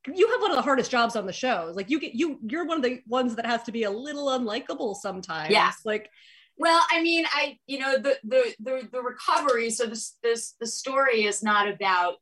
You 0.07 0.31
have 0.31 0.41
one 0.41 0.51
of 0.51 0.57
the 0.57 0.63
hardest 0.63 0.91
jobs 0.91 1.17
on 1.17 1.27
the 1.27 1.33
show. 1.33 1.73
Like 1.75 1.91
you 1.91 2.01
get 2.01 2.15
you. 2.15 2.39
You're 2.43 2.67
one 2.67 2.77
of 2.77 2.85
the 2.85 3.01
ones 3.07 3.35
that 3.37 3.47
has 3.47 3.63
to 3.65 3.73
be 3.73 3.85
a 3.85 3.91
little 3.91 4.29
unlikable 4.29 4.95
sometimes. 4.95 5.51
Yeah. 5.51 5.73
Like 5.85 6.11
Well, 6.59 6.83
I 6.91 7.03
mean, 7.03 7.25
I 7.33 7.59
you 7.67 7.79
know 7.79 7.99
the 7.99 8.19
the 8.25 8.55
the, 8.59 8.89
the 8.93 9.01
recovery. 9.01 9.71
So 9.71 9.87
this 9.87 10.17
this 10.23 10.55
the 10.61 10.67
story 10.67 11.25
is 11.25 11.43
not 11.43 11.69
about 11.69 12.19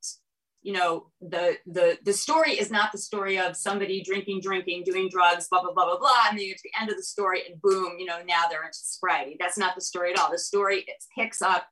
you 0.62 0.74
know 0.74 1.06
the 1.20 1.56
the 1.66 1.98
the 2.04 2.12
story 2.12 2.52
is 2.52 2.70
not 2.70 2.92
the 2.92 2.98
story 2.98 3.38
of 3.38 3.56
somebody 3.56 4.02
drinking, 4.02 4.40
drinking, 4.42 4.82
doing 4.84 5.08
drugs, 5.10 5.48
blah 5.48 5.62
blah 5.62 5.72
blah 5.72 5.86
blah 5.86 5.98
blah, 5.98 6.28
and 6.28 6.38
then 6.38 6.44
you 6.44 6.50
get 6.50 6.58
to 6.58 6.68
the 6.70 6.80
end 6.80 6.90
of 6.90 6.96
the 6.96 7.02
story 7.02 7.42
and 7.48 7.60
boom, 7.62 7.96
you 7.98 8.04
know 8.04 8.18
now 8.26 8.42
they're 8.50 8.64
into 8.64 8.78
sobriety. 8.78 9.36
That's 9.40 9.56
not 9.56 9.74
the 9.74 9.80
story 9.80 10.12
at 10.12 10.18
all. 10.18 10.30
The 10.30 10.38
story 10.38 10.84
it 10.86 11.02
picks 11.16 11.40
up 11.40 11.66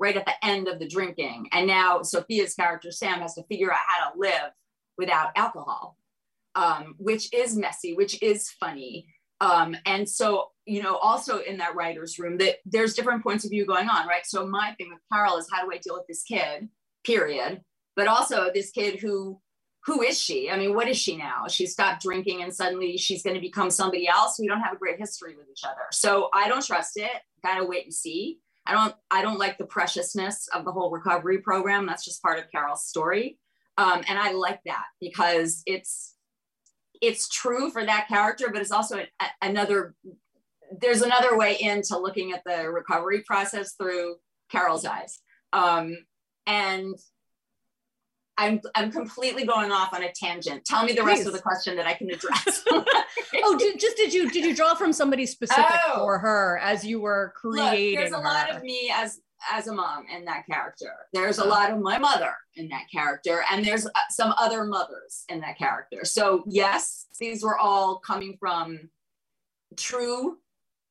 right 0.00 0.16
at 0.16 0.24
the 0.24 0.46
end 0.46 0.66
of 0.66 0.78
the 0.78 0.88
drinking, 0.88 1.48
and 1.52 1.66
now 1.66 1.98
Sofia's 2.00 2.54
character 2.54 2.90
Sam 2.90 3.20
has 3.20 3.34
to 3.34 3.42
figure 3.44 3.70
out 3.70 3.80
how 3.86 4.10
to 4.10 4.18
live 4.18 4.52
without 4.96 5.30
alcohol, 5.36 5.98
um, 6.54 6.94
which 6.96 7.32
is 7.34 7.54
messy, 7.54 7.94
which 7.94 8.22
is 8.22 8.50
funny. 8.50 9.08
Um, 9.40 9.76
and 9.86 10.08
so, 10.08 10.50
you 10.68 10.82
know, 10.82 10.96
also 10.96 11.38
in 11.38 11.56
that 11.56 11.74
writer's 11.74 12.18
room, 12.18 12.36
that 12.38 12.56
there's 12.66 12.94
different 12.94 13.22
points 13.22 13.44
of 13.44 13.50
view 13.50 13.64
going 13.64 13.88
on, 13.88 14.06
right? 14.06 14.26
So 14.26 14.46
my 14.46 14.74
thing 14.76 14.90
with 14.90 15.00
Carol 15.10 15.38
is 15.38 15.48
how 15.50 15.64
do 15.64 15.72
I 15.72 15.78
deal 15.78 15.94
with 15.94 16.06
this 16.06 16.22
kid, 16.22 16.68
period. 17.06 17.62
But 17.96 18.06
also 18.06 18.50
this 18.52 18.70
kid 18.70 19.00
who, 19.00 19.40
who 19.86 20.02
is 20.02 20.20
she? 20.20 20.50
I 20.50 20.58
mean, 20.58 20.74
what 20.74 20.86
is 20.86 20.98
she 20.98 21.16
now? 21.16 21.46
She 21.48 21.66
stopped 21.66 22.02
drinking 22.02 22.42
and 22.42 22.54
suddenly 22.54 22.98
she's 22.98 23.22
going 23.22 23.34
to 23.34 23.40
become 23.40 23.70
somebody 23.70 24.06
else. 24.06 24.38
We 24.38 24.46
don't 24.46 24.60
have 24.60 24.74
a 24.74 24.78
great 24.78 24.98
history 24.98 25.36
with 25.36 25.46
each 25.50 25.64
other. 25.64 25.86
So 25.90 26.28
I 26.34 26.48
don't 26.48 26.64
trust 26.64 26.98
it. 26.98 27.10
Gotta 27.42 27.64
wait 27.64 27.84
and 27.84 27.94
see. 27.94 28.40
I 28.66 28.72
don't, 28.72 28.94
I 29.10 29.22
don't 29.22 29.38
like 29.38 29.56
the 29.56 29.64
preciousness 29.64 30.48
of 30.54 30.66
the 30.66 30.72
whole 30.72 30.90
recovery 30.90 31.38
program. 31.38 31.86
That's 31.86 32.04
just 32.04 32.22
part 32.22 32.38
of 32.38 32.50
Carol's 32.52 32.86
story. 32.86 33.38
Um, 33.78 34.02
and 34.06 34.18
I 34.18 34.32
like 34.32 34.60
that 34.66 34.84
because 35.00 35.62
it's, 35.64 36.14
it's 37.00 37.28
true 37.28 37.70
for 37.70 37.86
that 37.86 38.08
character, 38.08 38.50
but 38.52 38.60
it's 38.60 38.72
also 38.72 38.98
a, 38.98 39.06
another. 39.40 39.94
There's 40.80 41.02
another 41.02 41.36
way 41.36 41.56
into 41.60 41.98
looking 41.98 42.32
at 42.32 42.42
the 42.44 42.70
recovery 42.70 43.22
process 43.26 43.74
through 43.74 44.16
Carol's 44.50 44.84
eyes, 44.84 45.20
um, 45.52 45.96
and 46.46 46.94
I'm 48.38 48.60
I'm 48.74 48.92
completely 48.92 49.44
going 49.44 49.72
off 49.72 49.92
on 49.92 50.02
a 50.04 50.12
tangent. 50.12 50.64
Tell 50.64 50.84
me 50.84 50.92
the 50.92 51.02
rest 51.02 51.26
of 51.26 51.32
the 51.32 51.40
question 51.40 51.76
that 51.76 51.86
I 51.86 51.94
can 51.94 52.08
address. 52.10 52.62
oh, 52.70 53.56
did, 53.58 53.80
just 53.80 53.96
did 53.96 54.14
you 54.14 54.30
did 54.30 54.44
you 54.44 54.54
draw 54.54 54.74
from 54.74 54.92
somebody 54.92 55.26
specific 55.26 55.64
Oh. 55.88 55.98
for 55.98 56.18
her 56.18 56.58
as 56.62 56.84
you 56.84 57.00
were 57.00 57.32
Look, 57.42 57.56
creating 57.58 57.98
there's 57.98 58.12
a 58.12 58.18
lot 58.18 58.50
of 58.54 58.62
me 58.62 58.92
as 58.94 59.20
as 59.52 59.66
a 59.66 59.72
mom 59.74 60.06
in 60.14 60.24
that 60.26 60.46
character. 60.46 60.92
There's 61.12 61.38
a 61.38 61.44
lot 61.44 61.70
of 61.72 61.80
my 61.80 61.98
mother 61.98 62.34
in 62.54 62.68
that 62.68 62.84
character, 62.92 63.44
and 63.50 63.64
there's 63.64 63.86
uh, 63.86 63.90
some 64.10 64.32
other 64.38 64.64
mothers 64.64 65.24
in 65.28 65.40
that 65.40 65.58
character. 65.58 66.04
So 66.04 66.44
yes, 66.46 67.06
these 67.18 67.42
were 67.42 67.58
all 67.58 67.98
coming 67.98 68.36
from 68.38 68.88
true 69.76 70.38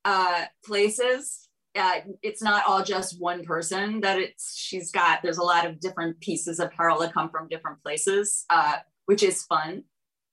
uh, 0.08 0.46
places. 0.64 1.48
Uh, 1.78 2.00
it's 2.22 2.42
not 2.42 2.64
all 2.66 2.82
just 2.82 3.20
one 3.20 3.44
person 3.44 4.00
that 4.00 4.18
it's 4.18 4.56
she's 4.56 4.90
got. 4.90 5.20
There's 5.22 5.36
a 5.36 5.42
lot 5.42 5.66
of 5.66 5.80
different 5.80 6.18
pieces 6.20 6.58
of 6.58 6.72
Carol 6.72 7.00
that 7.00 7.12
come 7.12 7.28
from 7.28 7.46
different 7.46 7.82
places, 7.82 8.46
uh, 8.48 8.76
which 9.04 9.22
is 9.22 9.44
fun 9.44 9.84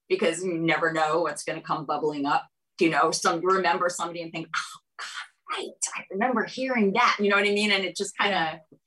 because 0.08 0.41
you 0.41 0.58
never 0.58 0.94
know 0.94 1.22
what's 1.22 1.44
going 1.44 1.60
to 1.60 1.65
come 1.65 1.86
bubbling 1.86 2.25
up. 2.25 2.48
You 2.79 2.89
know, 2.89 3.12
some 3.12 3.46
remember 3.46 3.89
somebody 3.89 4.22
and 4.22 4.32
think, 4.32 4.48
oh 4.55 4.79
God, 4.98 5.58
right, 5.58 5.70
I 5.98 6.03
remember 6.10 6.46
hearing 6.46 6.94
that. 6.94 7.17
You 7.20 7.29
know 7.29 7.36
what 7.36 7.46
I 7.46 7.51
mean? 7.51 7.72
And 7.72 7.84
it 7.84 7.98
just 7.98 8.17
kind 8.17 8.34
of 8.34 8.77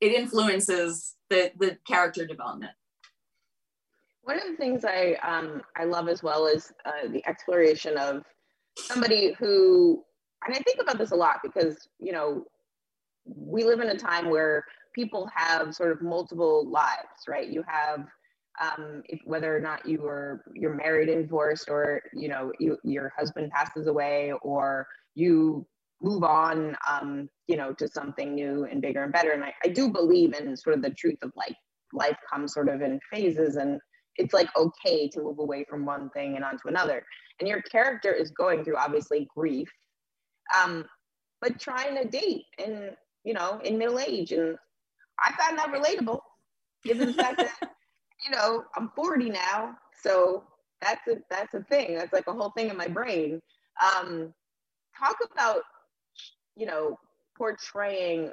it 0.00 0.12
influences 0.12 1.16
the 1.28 1.52
the 1.58 1.76
character 1.86 2.26
development. 2.26 2.72
One 4.22 4.36
of 4.36 4.44
the 4.50 4.56
things 4.56 4.86
I 4.86 5.18
um, 5.22 5.60
I 5.76 5.84
love 5.84 6.08
as 6.08 6.22
well 6.22 6.46
is 6.46 6.72
uh, 6.86 7.08
the 7.08 7.26
exploration 7.28 7.98
of 7.98 8.24
somebody 8.76 9.34
who, 9.38 10.04
and 10.46 10.54
I 10.54 10.58
think 10.60 10.80
about 10.80 10.98
this 10.98 11.10
a 11.10 11.16
lot 11.16 11.38
because 11.42 11.88
you 11.98 12.12
know 12.12 12.44
we 13.26 13.64
live 13.64 13.80
in 13.80 13.88
a 13.88 13.98
time 13.98 14.30
where 14.30 14.64
people 14.94 15.28
have 15.34 15.74
sort 15.74 15.92
of 15.92 16.02
multiple 16.02 16.68
lives, 16.68 17.28
right? 17.28 17.48
You 17.48 17.62
have 17.66 18.06
um, 18.60 19.02
if, 19.08 19.20
whether 19.24 19.56
or 19.56 19.60
not 19.60 19.86
you 19.86 20.04
are 20.06 20.42
you're 20.54 20.74
married 20.74 21.08
and 21.08 21.24
divorced, 21.24 21.68
or 21.68 22.02
you 22.14 22.28
know 22.28 22.52
you, 22.58 22.76
your 22.84 23.12
husband 23.16 23.50
passes 23.50 23.86
away, 23.86 24.32
or 24.42 24.86
you 25.14 25.66
move 26.02 26.24
on, 26.24 26.76
um, 26.88 27.28
you 27.46 27.56
know, 27.56 27.72
to 27.74 27.88
something 27.88 28.34
new 28.34 28.64
and 28.64 28.80
bigger 28.80 29.02
and 29.04 29.12
better. 29.12 29.32
And 29.32 29.44
I, 29.44 29.52
I 29.64 29.68
do 29.68 29.90
believe 29.90 30.34
in 30.34 30.56
sort 30.56 30.76
of 30.76 30.82
the 30.82 30.90
truth 30.90 31.18
of 31.22 31.30
like 31.36 31.54
life 31.92 32.16
comes 32.32 32.54
sort 32.54 32.68
of 32.68 32.80
in 32.80 32.98
phases 33.12 33.56
and 33.56 33.80
it's 34.16 34.34
like 34.34 34.48
okay 34.56 35.08
to 35.08 35.20
move 35.20 35.38
away 35.38 35.64
from 35.68 35.84
one 35.84 36.10
thing 36.10 36.36
and 36.36 36.44
onto 36.44 36.68
another. 36.68 37.04
And 37.38 37.48
your 37.48 37.62
character 37.62 38.12
is 38.12 38.30
going 38.30 38.64
through 38.64 38.76
obviously 38.76 39.28
grief, 39.34 39.68
um, 40.56 40.84
but 41.40 41.58
trying 41.58 41.96
to 41.96 42.08
date 42.08 42.44
and 42.58 42.96
you 43.24 43.34
know 43.34 43.60
in 43.64 43.78
middle 43.78 43.98
age. 43.98 44.32
And 44.32 44.56
I 45.18 45.32
found 45.32 45.58
that 45.58 45.72
relatable, 45.72 46.20
given 46.84 47.08
the 47.08 47.14
fact 47.14 47.38
that 47.38 47.52
you 48.24 48.30
know 48.30 48.64
I'm 48.76 48.90
40 48.94 49.30
now, 49.30 49.76
so 50.02 50.44
that's 50.80 51.06
a 51.08 51.16
that's 51.30 51.54
a 51.54 51.62
thing. 51.64 51.94
That's 51.94 52.12
like 52.12 52.26
a 52.26 52.32
whole 52.32 52.50
thing 52.50 52.70
in 52.70 52.76
my 52.76 52.88
brain. 52.88 53.40
Um, 53.82 54.32
talk 54.98 55.16
about 55.32 55.62
you 56.56 56.66
know 56.66 56.98
portraying 57.36 58.32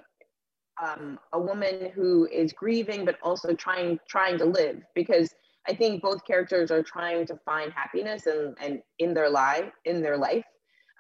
um, 0.82 1.20
a 1.34 1.40
woman 1.40 1.92
who 1.96 2.28
is 2.32 2.54
grieving 2.54 3.06
but 3.06 3.18
also 3.24 3.54
trying 3.54 4.00
trying 4.08 4.38
to 4.38 4.46
live 4.46 4.82
because 4.96 5.34
I 5.68 5.74
think 5.76 6.02
both 6.02 6.26
characters 6.26 6.72
are 6.72 6.84
trying 6.84 7.26
to 7.28 7.38
find 7.46 7.74
happiness 7.74 8.26
and, 8.26 8.56
and 8.62 8.82
in 9.00 9.14
their 9.14 9.30
life 9.30 9.72
in 9.86 10.02
their 10.02 10.18
life. 10.18 10.46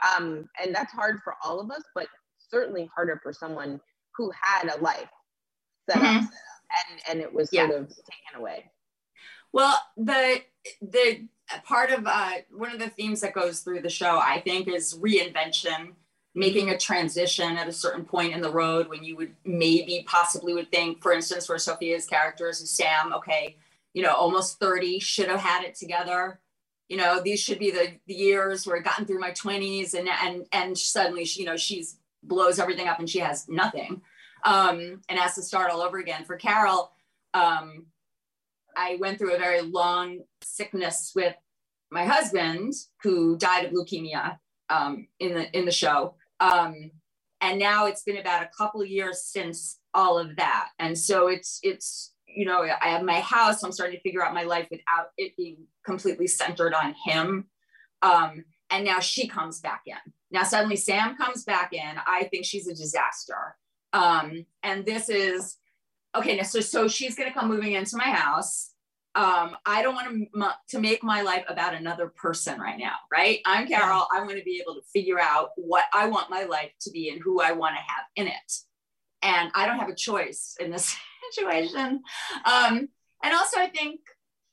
Um, 0.04 0.50
and 0.62 0.74
that's 0.74 0.92
hard 0.94 1.22
for 1.24 1.36
all 1.44 1.60
of 1.60 1.72
us, 1.72 1.84
but 1.96 2.08
certainly 2.50 2.90
harder 2.94 3.20
for 3.22 3.34
someone 3.34 3.80
who 4.16 4.32
had 4.40 4.70
a 4.70 4.78
life 4.82 5.10
set 5.90 5.98
up 5.98 6.04
Mhm. 6.04 6.30
and, 6.30 7.02
and 7.10 7.20
it 7.22 7.32
was 7.34 7.50
Yeah. 7.52 7.68
sort 7.68 7.82
of 7.82 7.88
taken 7.90 8.36
away. 8.36 8.72
Well, 9.54 9.80
the 9.96 10.44
the 10.82 11.28
part 11.64 11.92
of 11.92 12.06
uh, 12.06 12.32
one 12.52 12.72
of 12.72 12.80
the 12.80 12.90
themes 12.90 13.22
that 13.22 13.34
goes 13.34 13.62
through 13.62 13.82
the 13.82 13.90
show, 13.90 14.20
I 14.20 14.42
think, 14.42 14.68
is 14.68 14.98
reinvention, 15.00 15.96
making 16.36 16.70
a 16.70 16.78
transition 16.78 17.58
at 17.58 17.70
a 17.70 17.74
certain 17.74 18.04
point 18.04 18.34
in 18.34 18.42
the 18.42 18.52
road 18.52 18.90
when 18.90 19.04
you 19.04 19.16
would 19.16 19.34
maybe 19.46 20.04
possibly 20.06 20.54
would 20.54 20.70
think, 20.72 21.02
for 21.02 21.14
instance, 21.14 21.46
for 21.46 21.56
Sofia's 21.58 22.06
character 22.06 22.50
is 22.50 22.70
Sam, 22.70 23.14
okay, 23.14 23.56
you 23.94 24.04
know, 24.04 24.14
almost 24.14 24.60
30, 24.60 25.00
should 25.00 25.30
have 25.30 25.40
had 25.40 25.64
it 25.64 25.74
together. 25.76 26.40
You 26.90 26.98
know, 26.98 27.22
these 27.22 27.40
should 27.42 27.60
be 27.60 27.72
the, 27.72 27.94
the 28.08 28.14
years 28.14 28.66
where 28.66 28.78
I've 28.78 28.84
gotten 28.84 29.06
through 29.06 29.20
my 29.20 29.32
20s 29.32 29.94
and 29.94 30.08
and 30.08 30.46
and 30.52 30.78
suddenly 30.78 31.26
she, 31.26 31.42
you 31.42 31.46
know, 31.46 31.58
she's 31.58 31.98
blows 32.24 32.60
everything 32.60 32.88
up 32.88 33.00
and 33.00 33.10
she 33.10 33.20
has 33.20 33.48
nothing. 33.48 34.02
Um, 34.44 35.02
and 35.10 35.20
has 35.20 35.36
to 35.36 35.42
start 35.42 35.72
all 35.72 35.82
over 35.82 35.98
again. 35.98 36.24
For 36.24 36.38
Carol, 36.38 36.92
um, 37.34 37.88
I 38.78 38.98
went 39.00 39.18
through 39.18 39.34
a 39.34 39.40
very 39.40 39.62
long 39.62 40.20
sickness 40.42 41.12
with 41.16 41.36
my 41.92 42.06
husband, 42.06 42.74
who 43.02 43.38
died 43.38 43.66
of 43.66 43.72
leukemia 43.72 44.38
um, 44.70 45.08
in 45.20 45.34
the 45.34 45.58
in 45.58 45.66
the 45.66 45.72
show. 45.72 46.16
Um, 46.40 46.92
and 47.42 47.60
now 47.60 47.86
it's 47.88 48.04
been 48.04 48.18
about 48.18 48.44
a 48.44 48.50
couple 48.56 48.84
years 48.86 49.24
since 49.24 49.80
all 49.94 50.20
of 50.20 50.36
that, 50.36 50.70
and 50.80 50.98
so 50.98 51.28
it's 51.28 51.60
it's 51.64 52.14
you 52.28 52.46
know 52.46 52.64
I 52.64 52.90
have 52.90 53.04
my 53.04 53.20
house. 53.20 53.64
I'm 53.64 53.72
starting 53.72 53.98
to 53.98 54.02
figure 54.02 54.24
out 54.24 54.34
my 54.34 54.44
life 54.44 54.68
without 54.70 55.08
it 55.18 55.36
being 55.38 55.58
completely 55.86 56.28
centered 56.28 56.74
on 56.74 56.96
him. 57.06 57.46
Um, 58.02 58.46
and 58.70 58.84
now 58.86 59.00
she 59.00 59.28
comes 59.28 59.60
back 59.60 59.84
in. 59.86 59.96
Now 60.30 60.44
suddenly 60.44 60.76
Sam 60.76 61.16
comes 61.16 61.44
back 61.44 61.74
in. 61.74 61.96
I 62.06 62.26
think 62.26 62.46
she's 62.46 62.68
a 62.68 62.76
disaster. 62.76 63.56
Um, 63.94 64.46
and 64.64 64.86
this 64.86 65.10
is 65.10 65.58
okay 66.16 66.36
now 66.36 66.44
so 66.44 66.60
so 66.60 66.88
she's 66.88 67.16
going 67.16 67.30
to 67.30 67.38
come 67.38 67.50
moving 67.50 67.74
into 67.74 67.98
my 67.98 68.06
house 68.06 68.72
um 69.16 69.56
i 69.66 69.82
don't 69.82 69.94
want 69.94 70.08
to 70.08 70.52
to 70.70 70.80
make 70.80 71.04
my 71.04 71.22
life 71.22 71.44
about 71.48 71.74
another 71.74 72.08
person 72.08 72.60
right 72.60 72.78
now 72.78 72.94
right 73.12 73.40
i'm 73.46 73.68
carol 73.68 74.08
i 74.14 74.20
want 74.20 74.38
to 74.38 74.44
be 74.44 74.62
able 74.62 74.76
to 74.76 74.82
figure 74.94 75.20
out 75.20 75.50
what 75.56 75.86
i 75.94 76.08
want 76.08 76.30
my 76.30 76.44
life 76.44 76.72
to 76.80 76.90
be 76.92 77.10
and 77.10 77.22
who 77.22 77.42
i 77.42 77.52
want 77.52 77.76
to 77.76 77.82
have 77.82 78.06
in 78.16 78.28
it 78.28 78.54
and 79.22 79.52
i 79.54 79.66
don't 79.66 79.80
have 79.80 79.90
a 79.90 79.96
choice 79.96 80.56
in 80.60 80.72
this 80.72 80.96
situation 81.32 82.02
um 82.46 82.88
and 83.24 83.34
also 83.34 83.60
i 83.60 83.68
think 83.68 84.00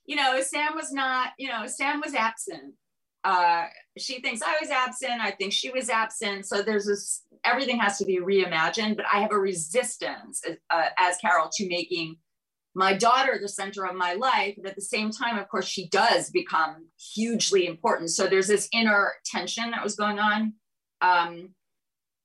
you 0.07 0.17
know 0.17 0.41
sam 0.41 0.75
was 0.75 0.93
not 0.93 1.31
you 1.39 1.49
know 1.49 1.67
sam 1.67 2.01
was 2.01 2.15
absent 2.15 2.75
Uh, 3.25 3.67
she 3.97 4.21
thinks 4.21 4.43
I 4.43 4.57
was 4.61 4.71
absent. 4.71 5.19
I 5.29 5.31
think 5.31 5.53
she 5.53 5.71
was 5.71 5.89
absent. 5.89 6.45
So 6.47 6.61
there's 6.61 6.85
this, 6.85 7.23
everything 7.43 7.79
has 7.81 7.97
to 7.99 8.05
be 8.05 8.19
reimagined, 8.21 8.97
but 8.97 9.07
I 9.11 9.21
have 9.21 9.33
a 9.33 9.39
resistance 9.39 10.43
uh, 10.69 10.89
as 10.99 11.17
Carol 11.23 11.49
to 11.55 11.69
making 11.69 12.17
my 12.75 12.93
daughter 12.93 13.39
the 13.41 13.49
center 13.49 13.87
of 13.87 13.97
my 13.97 14.13
life. 14.13 14.55
But 14.57 14.67
at 14.73 14.77
the 14.77 14.83
same 14.83 15.11
time, 15.11 15.39
of 15.39 15.49
course, 15.49 15.67
she 15.67 15.89
does 15.89 16.29
become 16.31 16.89
hugely 17.15 17.67
important. 17.67 18.11
So 18.11 18.27
there's 18.27 18.49
this 18.49 18.69
inner 18.73 19.13
tension 19.25 19.71
that 19.71 19.83
was 19.83 19.97
going 19.97 20.19
on 20.19 20.53
um, 21.01 21.55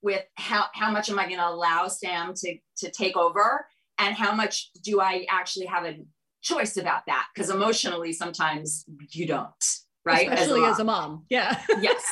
with 0.02 0.24
how, 0.34 0.66
how 0.74 0.90
much 0.90 1.08
am 1.08 1.18
I 1.18 1.24
going 1.24 1.38
to 1.38 1.48
allow 1.48 1.88
Sam 1.88 2.34
to, 2.34 2.58
to 2.80 2.90
take 2.90 3.16
over 3.16 3.64
and 4.00 4.16
how 4.16 4.34
much 4.34 4.70
do 4.82 5.00
I 5.00 5.26
actually 5.30 5.66
have 5.66 5.84
a 5.84 5.98
choice 6.42 6.76
about 6.76 7.02
that? 7.06 7.26
Because 7.34 7.50
emotionally, 7.50 8.12
sometimes 8.12 8.84
you 9.10 9.26
don't, 9.26 9.64
right? 10.04 10.30
Especially 10.32 10.40
as 10.40 10.50
a 10.56 10.60
mom. 10.60 10.72
As 10.72 10.80
a 10.80 10.84
mom. 10.84 11.24
Yeah. 11.30 11.62
yes. 11.80 12.02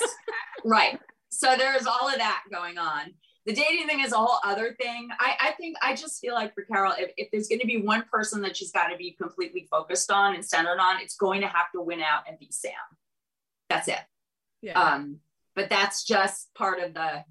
Right. 0.65 1.01
So 1.31 1.57
there's 1.57 1.87
all 1.87 2.09
of 2.09 2.17
that 2.17 2.43
going 2.51 2.79
on 2.79 3.15
the 3.49 3.55
dating 3.55 3.87
thing 3.87 4.01
is 4.01 4.13
a 4.13 4.17
whole 4.17 4.41
other 4.45 4.77
thing. 4.79 5.09
I, 5.19 5.35
I 5.41 5.51
think 5.53 5.79
I 5.81 5.95
just 5.95 6.21
feel 6.21 6.35
like 6.35 6.55
for 6.55 6.65
Carol, 6.65 6.93
if, 6.99 7.13
if 7.17 7.31
there's 7.31 7.49
going 7.49 7.61
to 7.61 7.67
be 7.67 7.81
one 7.81 8.05
person 8.13 8.43
that 8.43 8.55
she's 8.55 8.71
got 8.73 8.89
to 8.89 8.97
be 8.99 9.13
completely 9.13 9.67
focused 9.71 10.11
on 10.11 10.35
and 10.35 10.45
centered 10.45 10.79
on, 10.79 11.01
it's 11.01 11.17
going 11.17 11.41
to 11.41 11.47
have 11.47 11.73
to 11.75 11.81
win 11.81 12.03
out 12.03 12.25
and 12.29 12.39
be 12.39 12.49
Sam. 12.51 12.73
That's 13.71 13.89
it. 13.89 14.01
Yeah. 14.61 14.79
Um, 14.79 15.21
but 15.57 15.71
that's 15.71 16.05
just 16.05 16.53
part 16.55 16.79
of 16.79 16.93
the 16.93 17.25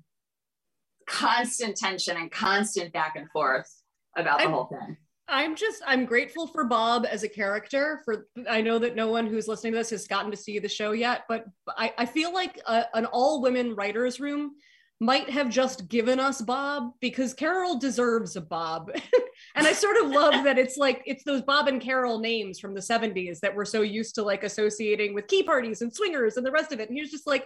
constant 1.06 1.78
tension 1.78 2.18
and 2.18 2.32
constant 2.32 2.94
back 2.94 3.16
and 3.16 3.30
forth 3.30 3.72
about 4.18 4.40
the 4.40 4.46
I'm, 4.46 4.52
whole 4.52 4.66
thing. 4.66 4.98
I'm 5.30 5.56
just 5.56 5.82
I'm 5.86 6.06
grateful 6.06 6.48
for 6.48 6.64
Bob 6.64 7.06
as 7.10 7.24
a 7.24 7.30
character. 7.30 8.02
For 8.06 8.28
I 8.50 8.62
know 8.62 8.80
that 8.80 8.96
no 8.96 9.10
one 9.10 9.28
who's 9.28 9.48
listening 9.48 9.74
to 9.74 9.80
this 9.80 9.90
has 9.90 10.08
gotten 10.08 10.32
to 10.32 10.38
see 10.38 10.60
the 10.60 10.70
show 10.70 10.92
yet, 10.92 11.24
but 11.28 11.46
I, 11.68 11.94
I 11.98 12.06
feel 12.06 12.34
like 12.34 12.60
a, 12.66 12.86
an 12.94 13.06
all 13.06 13.42
women 13.42 13.76
writers 13.76 14.20
room 14.20 14.54
might 15.00 15.30
have 15.30 15.50
just 15.50 15.90
given 15.90 16.20
us 16.20 16.42
Bob 16.42 16.92
because 17.02 17.34
Carol 17.34 17.78
deserves 17.78 18.36
a 18.36 18.42
Bob. 18.42 18.90
and 19.56 19.68
I 19.68 19.74
sort 19.74 19.98
of 19.98 20.10
love 20.10 20.34
that 20.46 20.58
it's 20.58 20.78
like 20.78 21.04
it's 21.06 21.24
those 21.24 21.42
Bob 21.42 21.68
and 21.68 21.82
Carol 21.82 22.20
names 22.20 22.60
from 22.60 22.74
the 22.74 22.82
70s 22.82 23.40
that 23.42 23.56
we're 23.56 23.66
so 23.66 23.82
used 23.82 24.16
to 24.16 24.24
like 24.24 24.44
associating 24.44 25.14
with 25.14 25.28
key 25.28 25.44
parties 25.44 25.82
and 25.82 25.94
swingers 25.94 26.38
and 26.38 26.46
the 26.46 26.52
rest 26.52 26.72
of 26.72 26.80
it. 26.80 26.90
And 26.90 26.96
he 26.96 27.02
was 27.02 27.12
just 27.12 27.28
like, 27.28 27.46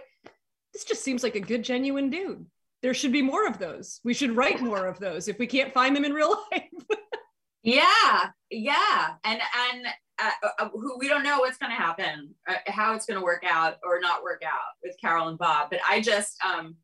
this 0.72 0.84
just 0.84 1.04
seems 1.04 1.22
like 1.22 1.34
a 1.34 1.40
good, 1.40 1.62
genuine 1.62 2.08
dude. 2.08 2.46
There 2.82 2.94
should 2.94 3.12
be 3.12 3.22
more 3.22 3.46
of 3.46 3.58
those. 3.58 4.00
We 4.04 4.12
should 4.12 4.36
write 4.36 4.60
more 4.60 4.86
of 4.86 4.98
those 4.98 5.28
if 5.28 5.38
we 5.38 5.46
can't 5.46 5.72
find 5.72 5.94
them 5.94 6.04
in 6.04 6.12
real 6.12 6.36
life. 6.52 6.98
yeah, 7.62 8.30
yeah. 8.50 9.14
And 9.24 9.40
and 9.70 9.86
uh, 10.20 10.48
uh, 10.58 10.68
who 10.72 10.98
we 10.98 11.08
don't 11.08 11.22
know 11.22 11.38
what's 11.38 11.58
going 11.58 11.70
to 11.70 11.76
happen, 11.76 12.34
uh, 12.48 12.54
how 12.66 12.94
it's 12.94 13.06
going 13.06 13.18
to 13.18 13.24
work 13.24 13.44
out 13.48 13.76
or 13.84 14.00
not 14.00 14.22
work 14.22 14.42
out 14.44 14.74
with 14.82 14.96
Carol 15.00 15.28
and 15.28 15.38
Bob. 15.38 15.70
But 15.70 15.80
I 15.88 16.00
just 16.00 16.36
um 16.44 16.76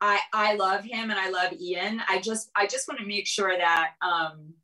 I 0.00 0.20
I 0.32 0.54
love 0.54 0.84
him 0.84 1.10
and 1.10 1.18
I 1.18 1.28
love 1.28 1.52
Ian. 1.52 2.02
I 2.08 2.20
just 2.20 2.50
I 2.56 2.66
just 2.66 2.88
want 2.88 3.00
to 3.00 3.06
make 3.06 3.26
sure 3.26 3.56
that 3.56 3.90
um 4.00 4.54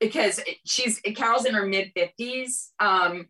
because 0.00 0.40
she's 0.66 1.00
Carol's 1.14 1.44
in 1.44 1.54
her 1.54 1.66
mid 1.66 1.92
50s. 1.94 2.70
Um 2.80 3.28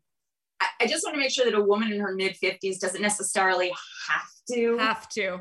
I, 0.61 0.67
I 0.83 0.87
just 0.87 1.05
want 1.05 1.15
to 1.15 1.21
make 1.21 1.31
sure 1.31 1.45
that 1.45 1.55
a 1.55 1.63
woman 1.63 1.93
in 1.93 2.01
her 2.01 2.15
mid 2.15 2.37
50s 2.43 2.79
doesn't 2.79 3.03
necessarily 3.03 3.73
have 4.09 4.31
to 4.53 4.79
have 4.79 5.09
to 5.11 5.41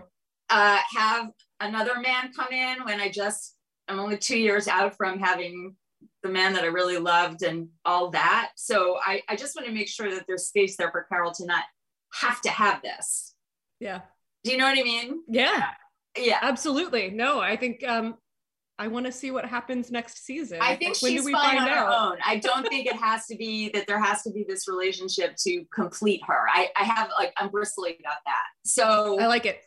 uh 0.53 0.79
have 0.95 1.29
another 1.59 1.99
man 1.99 2.31
come 2.33 2.51
in 2.51 2.83
when 2.83 2.99
I 2.99 3.09
just 3.09 3.55
I'm 3.87 3.99
only 3.99 4.17
two 4.17 4.37
years 4.37 4.67
out 4.67 4.95
from 4.95 5.19
having 5.19 5.75
the 6.21 6.29
man 6.29 6.53
that 6.53 6.63
I 6.63 6.67
really 6.67 6.97
loved 6.97 7.43
and 7.43 7.67
all 7.83 8.11
that. 8.11 8.51
So 8.55 8.97
I, 9.03 9.21
I 9.27 9.35
just 9.35 9.55
want 9.55 9.67
to 9.67 9.73
make 9.73 9.89
sure 9.89 10.09
that 10.11 10.23
there's 10.25 10.47
space 10.47 10.77
there 10.77 10.89
for 10.89 11.05
Carol 11.09 11.33
to 11.33 11.45
not 11.45 11.63
have 12.21 12.39
to 12.41 12.49
have 12.49 12.81
this. 12.81 13.35
Yeah. 13.79 14.01
Do 14.43 14.51
you 14.51 14.57
know 14.57 14.65
what 14.65 14.77
I 14.77 14.83
mean? 14.83 15.23
Yeah. 15.27 15.71
Yeah. 16.17 16.39
Absolutely. 16.41 17.09
No, 17.09 17.39
I 17.39 17.57
think 17.57 17.83
um 17.85 18.15
I 18.79 18.87
want 18.87 19.05
to 19.05 19.11
see 19.11 19.31
what 19.31 19.45
happens 19.45 19.91
next 19.91 20.25
season. 20.25 20.59
I 20.59 20.75
think 20.75 21.01
like, 21.01 21.11
she's 21.11 21.29
fine 21.29 21.59
on 21.59 21.69
out? 21.69 21.77
her 21.77 21.93
own. 21.93 22.17
I 22.25 22.37
don't 22.37 22.67
think 22.67 22.87
it 22.87 22.95
has 22.95 23.27
to 23.27 23.35
be 23.35 23.69
that 23.69 23.85
there 23.85 24.01
has 24.01 24.23
to 24.23 24.31
be 24.31 24.45
this 24.47 24.67
relationship 24.67 25.35
to 25.45 25.63
complete 25.73 26.21
her. 26.25 26.47
I, 26.51 26.69
I 26.75 26.83
have 26.83 27.09
like 27.17 27.33
I'm 27.37 27.49
bristling 27.49 27.95
about 27.99 28.17
that. 28.25 28.43
So 28.65 29.19
I 29.19 29.27
like 29.27 29.45
it. 29.45 29.63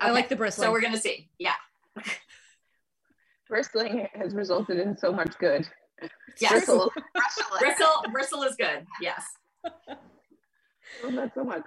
I 0.00 0.10
like 0.10 0.28
the 0.28 0.36
bristling. 0.36 0.66
So 0.66 0.72
we're 0.72 0.80
gonna 0.80 0.98
see. 0.98 1.28
Yeah. 1.38 1.54
bristling 3.48 4.08
has 4.14 4.34
resulted 4.34 4.78
in 4.78 4.96
so 4.96 5.12
much 5.12 5.38
good. 5.38 5.66
Yes. 6.38 6.52
Bristle. 6.52 6.92
bristle, 7.58 8.04
bristle 8.12 8.42
is 8.42 8.56
good. 8.56 8.86
Yes. 9.00 9.24
Oh, 11.04 11.10
not 11.10 11.34
so 11.34 11.42
much. 11.42 11.64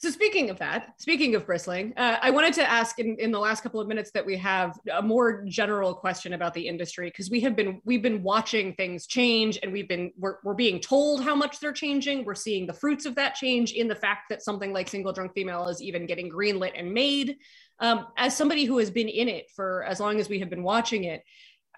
So 0.00 0.08
speaking 0.08 0.48
of 0.48 0.58
that, 0.60 0.94
speaking 0.96 1.34
of 1.34 1.44
bristling, 1.44 1.92
uh, 1.94 2.16
I 2.22 2.30
wanted 2.30 2.54
to 2.54 2.66
ask 2.66 2.98
in, 2.98 3.16
in 3.18 3.30
the 3.30 3.38
last 3.38 3.62
couple 3.62 3.82
of 3.82 3.86
minutes 3.86 4.10
that 4.12 4.24
we 4.24 4.34
have 4.38 4.80
a 4.90 5.02
more 5.02 5.44
general 5.44 5.92
question 5.92 6.32
about 6.32 6.54
the 6.54 6.66
industry 6.66 7.10
because 7.10 7.28
we 7.30 7.38
have 7.40 7.54
been 7.54 7.82
we've 7.84 8.00
been 8.00 8.22
watching 8.22 8.72
things 8.72 9.06
change 9.06 9.58
and 9.62 9.70
we've 9.70 9.88
been 9.88 10.10
we're, 10.16 10.36
we're 10.42 10.54
being 10.54 10.80
told 10.80 11.22
how 11.22 11.34
much 11.34 11.60
they're 11.60 11.74
changing. 11.74 12.24
We're 12.24 12.34
seeing 12.34 12.66
the 12.66 12.72
fruits 12.72 13.04
of 13.04 13.14
that 13.16 13.34
change 13.34 13.72
in 13.72 13.88
the 13.88 13.94
fact 13.94 14.30
that 14.30 14.42
something 14.42 14.72
like 14.72 14.88
Single 14.88 15.12
Drunk 15.12 15.34
Female 15.34 15.68
is 15.68 15.82
even 15.82 16.06
getting 16.06 16.30
greenlit 16.30 16.72
and 16.74 16.94
made. 16.94 17.36
Um, 17.78 18.06
as 18.16 18.34
somebody 18.34 18.64
who 18.64 18.78
has 18.78 18.90
been 18.90 19.08
in 19.08 19.28
it 19.28 19.50
for 19.54 19.84
as 19.84 20.00
long 20.00 20.18
as 20.18 20.30
we 20.30 20.38
have 20.38 20.48
been 20.48 20.62
watching 20.62 21.04
it, 21.04 21.24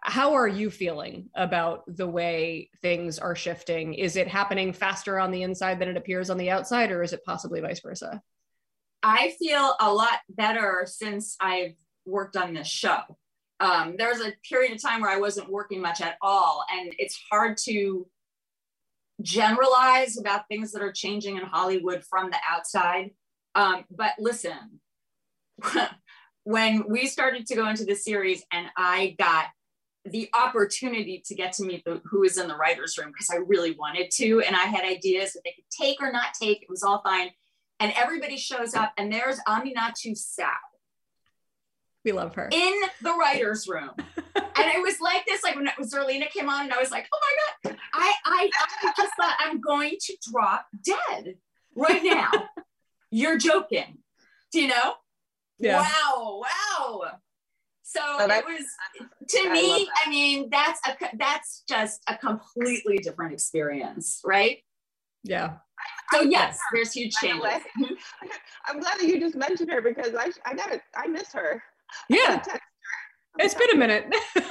how 0.05 0.35
are 0.35 0.49
you 0.49 0.69
feeling 0.71 1.31
about 1.35 1.85
the 1.87 2.07
way 2.07 2.71
things 2.81 3.19
are 3.19 3.37
shifting? 3.37 3.95
Is 3.95 4.17
it 4.17 4.27
happening 4.27 4.73
faster 4.73 5.19
on 5.19 5.31
the 5.31 5.43
inside 5.43 5.79
than 5.79 5.89
it 5.89 5.97
appears 5.97 6.29
on 6.29 6.39
the 6.39 6.51
outside, 6.51 6.91
or 6.91 7.03
is 7.03 7.13
it 7.13 7.25
possibly 7.25 7.61
vice 7.61 7.81
versa? 7.81 8.21
I 9.03 9.35
feel 9.39 9.75
a 9.81 9.93
lot 9.93 10.19
better 10.29 10.87
since 10.87 11.37
I've 11.41 11.75
worked 12.05 12.37
on 12.37 12.53
this 12.53 12.69
show. 12.69 13.01
Um, 13.61 13.95
there 13.97 14.09
was 14.09 14.21
a 14.21 14.35
period 14.49 14.73
of 14.73 14.83
time 14.83 15.03
where 15.03 15.11
I 15.11 15.21
wasn't 15.21 15.51
working 15.51 15.81
much 15.81 16.01
at 16.01 16.17
all, 16.21 16.65
and 16.73 16.93
it's 16.99 17.21
hard 17.31 17.57
to 17.65 18.07
generalize 19.21 20.19
about 20.19 20.49
things 20.49 20.73
that 20.73 20.83
are 20.83 20.93
changing 20.93 21.37
in 21.37 21.45
Hollywood 21.45 22.03
from 22.11 22.31
the 22.31 22.39
outside. 22.51 23.11
Um, 23.55 23.85
but 23.89 24.13
listen, 24.19 24.81
when 26.45 26.85
we 26.89 27.07
started 27.07 27.47
to 27.47 27.55
go 27.55 27.69
into 27.69 27.85
the 27.85 27.95
series 27.95 28.43
and 28.53 28.67
I 28.77 29.15
got 29.17 29.47
the 30.05 30.29
opportunity 30.35 31.23
to 31.27 31.35
get 31.35 31.53
to 31.55 31.65
meet 31.65 31.85
the, 31.85 32.01
who 32.05 32.21
was 32.21 32.39
in 32.39 32.49
the 32.49 32.57
writer's 32.57 32.99
room 32.99 33.13
because 33.13 33.31
I 33.31 33.37
really 33.37 33.73
wanted 33.73 34.11
to. 34.13 34.41
And 34.41 34.57
I 34.57 34.65
had 34.65 34.85
ideas 34.85 35.33
that 35.33 35.43
they 35.45 35.53
could 35.53 35.65
take 35.71 36.03
or 36.03 36.11
not 36.11 36.35
take. 36.41 36.63
It 36.63 36.71
was 36.71 36.83
all 36.83 37.01
fine. 37.03 37.31
And 37.81 37.93
everybody 37.97 38.37
shows 38.37 38.75
up, 38.75 38.93
and 38.97 39.13
there's 39.13 39.41
Aminatou 39.49 40.17
Sow. 40.17 40.45
We 42.05 42.13
love 42.13 42.35
her. 42.35 42.49
In 42.53 42.75
the 43.01 43.13
writer's 43.13 43.69
room. 43.69 43.91
and 43.97 44.07
it 44.57 44.83
was 44.83 45.01
like 45.01 45.25
this, 45.27 45.43
like 45.43 45.57
when 45.57 45.67
it 45.67 45.75
was 45.79 45.93
Zerlina 45.93 46.29
came 46.31 46.49
on, 46.49 46.65
and 46.65 46.73
I 46.73 46.79
was 46.79 46.91
like, 46.91 47.09
oh 47.13 47.19
my 47.65 47.71
God, 47.71 47.79
I, 47.95 48.13
I, 48.25 48.51
I 48.83 48.93
just 48.97 49.13
thought 49.17 49.37
I'm 49.41 49.61
going 49.61 49.97
to 50.01 50.17
drop 50.31 50.67
dead 50.85 51.37
right 51.77 52.03
now. 52.03 52.31
You're 53.11 53.39
joking. 53.39 53.99
Do 54.53 54.61
you 54.61 54.69
know? 54.69 54.95
Yeah. 55.59 55.81
Wow, 55.81 56.43
wow. 56.43 57.13
So 57.93 58.01
oh, 58.03 58.27
it 58.27 58.45
was 58.47 58.65
to 59.29 59.39
I 59.49 59.53
me, 59.53 59.89
I 60.05 60.09
mean, 60.09 60.49
that's 60.51 60.81
a 60.89 60.97
that's 61.19 61.63
just 61.69 62.03
a 62.09 62.17
completely 62.17 62.97
different 62.99 63.35
experience, 63.35 64.21
right? 64.25 64.59
Yeah. 65.25 65.57
So 66.13 66.23
yes, 66.23 66.59
there's 66.73 66.93
huge 66.93 67.13
changes. 67.15 67.63
I'm 68.67 68.81
glad 68.81 68.99
that 68.99 69.07
you 69.07 69.21
just 69.21 69.37
mentioned 69.37 69.71
her 69.71 69.83
because 69.83 70.15
I 70.15 70.31
I 70.47 70.55
got 70.55 70.73
it. 70.73 70.81
I 70.97 71.07
miss 71.07 71.33
her. 71.35 71.63
Yeah. 72.09 72.43
It's 73.39 73.55
been 73.55 73.71
a 73.75 73.77
minute. 73.77 74.07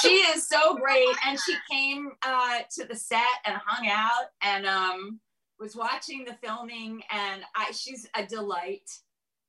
she 0.00 0.08
is 0.08 0.46
so 0.48 0.76
great, 0.76 1.08
and 1.26 1.38
she 1.44 1.56
came 1.70 2.10
uh, 2.24 2.60
to 2.72 2.84
the 2.84 2.94
set 2.94 3.20
and 3.44 3.56
hung 3.64 3.88
out, 3.88 4.30
and 4.42 4.66
um, 4.66 5.20
was 5.58 5.76
watching 5.76 6.24
the 6.24 6.34
filming, 6.34 7.02
and 7.10 7.42
I 7.56 7.72
she's 7.72 8.08
a 8.14 8.24
delight. 8.24 8.88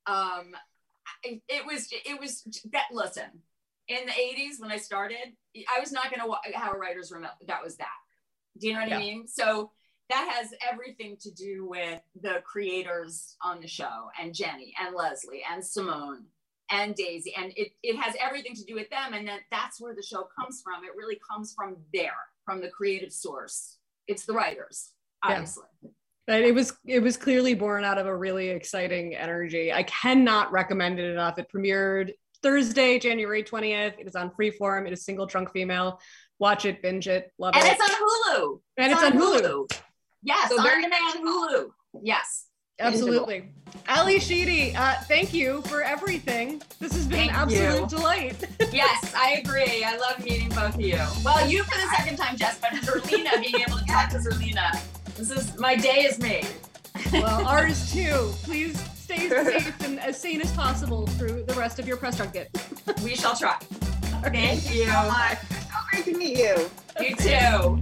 Um, 0.06 0.54
it, 1.22 1.66
was 1.66 1.88
it 1.90 2.20
was 2.20 2.42
that 2.72 2.86
listen 2.92 3.24
in 3.88 4.06
the 4.06 4.12
80s 4.12 4.60
when 4.60 4.70
i 4.70 4.76
started 4.76 5.34
i 5.74 5.80
was 5.80 5.92
not 5.92 6.10
going 6.10 6.20
to 6.20 6.58
have 6.58 6.74
a 6.74 6.78
writer's 6.78 7.10
room 7.10 7.26
that 7.46 7.62
was 7.62 7.76
that. 7.76 7.86
Do 8.58 8.68
you 8.68 8.74
know 8.74 8.80
what 8.80 8.88
yeah. 8.88 8.96
i 8.96 9.00
mean? 9.00 9.28
So 9.28 9.70
that 10.10 10.28
has 10.34 10.52
everything 10.68 11.16
to 11.20 11.30
do 11.30 11.66
with 11.66 12.00
the 12.20 12.42
creators 12.44 13.36
on 13.42 13.60
the 13.60 13.68
show 13.68 14.10
and 14.20 14.34
jenny 14.34 14.74
and 14.80 14.94
leslie 14.94 15.42
and 15.50 15.64
simone 15.64 16.24
and 16.70 16.94
daisy. 16.94 17.34
And 17.36 17.52
it, 17.56 17.72
it 17.82 17.96
has 17.96 18.14
everything 18.20 18.54
to 18.54 18.64
do 18.64 18.74
with 18.74 18.90
them. 18.90 19.14
And 19.14 19.26
that 19.28 19.40
that's 19.50 19.80
where 19.80 19.94
the 19.94 20.02
show 20.02 20.28
comes 20.38 20.60
from. 20.62 20.84
It 20.84 20.96
really 20.96 21.18
comes 21.30 21.54
from 21.54 21.76
there 21.94 22.18
from 22.44 22.60
the 22.60 22.68
creative 22.68 23.12
source. 23.12 23.76
It's 24.06 24.24
the 24.24 24.34
writers 24.34 24.92
obviously. 25.24 25.64
yeah. 25.82 25.90
But 26.28 26.42
it 26.42 26.54
was 26.54 26.74
it 26.84 27.02
was 27.02 27.16
clearly 27.16 27.54
born 27.54 27.84
out 27.84 27.96
of 27.96 28.04
a 28.06 28.14
really 28.14 28.50
exciting 28.50 29.16
energy. 29.16 29.72
I 29.72 29.82
cannot 29.84 30.52
recommend 30.52 31.00
it 31.00 31.10
enough. 31.10 31.38
It 31.38 31.50
premiered 31.50 32.12
Thursday, 32.42 32.98
January 32.98 33.42
20th. 33.42 33.98
It 33.98 34.06
is 34.06 34.14
on 34.14 34.30
Freeform. 34.38 34.86
It 34.86 34.92
is 34.92 35.06
single 35.06 35.24
drunk 35.24 35.50
female. 35.52 35.98
Watch 36.38 36.66
it, 36.66 36.82
binge 36.82 37.08
it, 37.08 37.32
love 37.38 37.54
and 37.56 37.64
it. 37.64 37.70
And 37.70 37.80
it's 37.80 37.90
on 37.90 37.96
Hulu. 37.96 38.60
And 38.76 38.92
it's, 38.92 39.02
it's 39.02 39.10
on, 39.10 39.18
Hulu. 39.18 39.40
Hulu. 39.40 39.80
Yes, 40.22 40.50
so 40.50 40.60
on 40.60 40.82
demand 40.82 41.14
Hulu. 41.16 41.70
Yes. 42.02 42.44
Absolutely. 42.80 43.50
Ally 43.88 44.18
Sheedy, 44.18 44.76
uh, 44.76 44.94
thank 45.08 45.32
you 45.34 45.62
for 45.62 45.82
everything. 45.82 46.62
This 46.78 46.92
has 46.92 47.06
been 47.06 47.18
Thank 47.18 47.32
an 47.32 47.36
absolute 47.36 47.90
you. 47.90 47.96
delight. 47.96 48.48
yes, 48.72 49.14
I 49.16 49.42
agree. 49.44 49.82
I 49.82 49.96
love 49.96 50.22
meeting 50.22 50.50
both 50.50 50.74
of 50.76 50.80
you. 50.80 51.00
Well, 51.24 51.48
you 51.48 51.64
for 51.64 51.76
the 51.76 51.88
second 51.96 52.18
time, 52.18 52.36
Jess, 52.36 52.60
but 52.60 52.70
Zerlina, 52.70 53.40
being 53.40 53.64
able 53.66 53.78
to 53.78 53.84
talk 53.86 54.10
to 54.10 54.18
Zerlina. 54.18 54.80
This 55.18 55.32
is 55.32 55.58
my 55.58 55.74
day 55.74 56.04
is 56.04 56.20
made. 56.20 56.46
well, 57.12 57.44
ours 57.46 57.92
too. 57.92 58.30
Please 58.44 58.80
stay 58.94 59.28
safe 59.28 59.80
and 59.80 59.98
as 59.98 60.16
sane 60.20 60.40
as 60.40 60.52
possible 60.52 61.08
through 61.08 61.42
the 61.42 61.54
rest 61.54 61.80
of 61.80 61.88
your 61.88 61.96
press 61.96 62.18
junket. 62.18 62.48
We 63.02 63.16
shall 63.16 63.34
try. 63.34 63.56
Thank 64.22 64.72
you. 64.72 64.84
So 64.84 64.92
much. 65.08 65.38
So 65.40 65.76
great 65.90 66.04
to 66.04 66.16
meet 66.16 66.38
you. 66.38 66.70
You 67.00 67.16
too. 67.16 67.80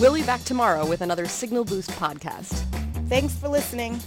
We'll 0.00 0.14
be 0.14 0.24
back 0.24 0.42
tomorrow 0.42 0.84
with 0.84 1.02
another 1.02 1.26
Signal 1.26 1.64
Boost 1.64 1.90
podcast. 1.90 2.64
Thanks 3.08 3.34
for 3.36 3.46
listening. 3.46 4.00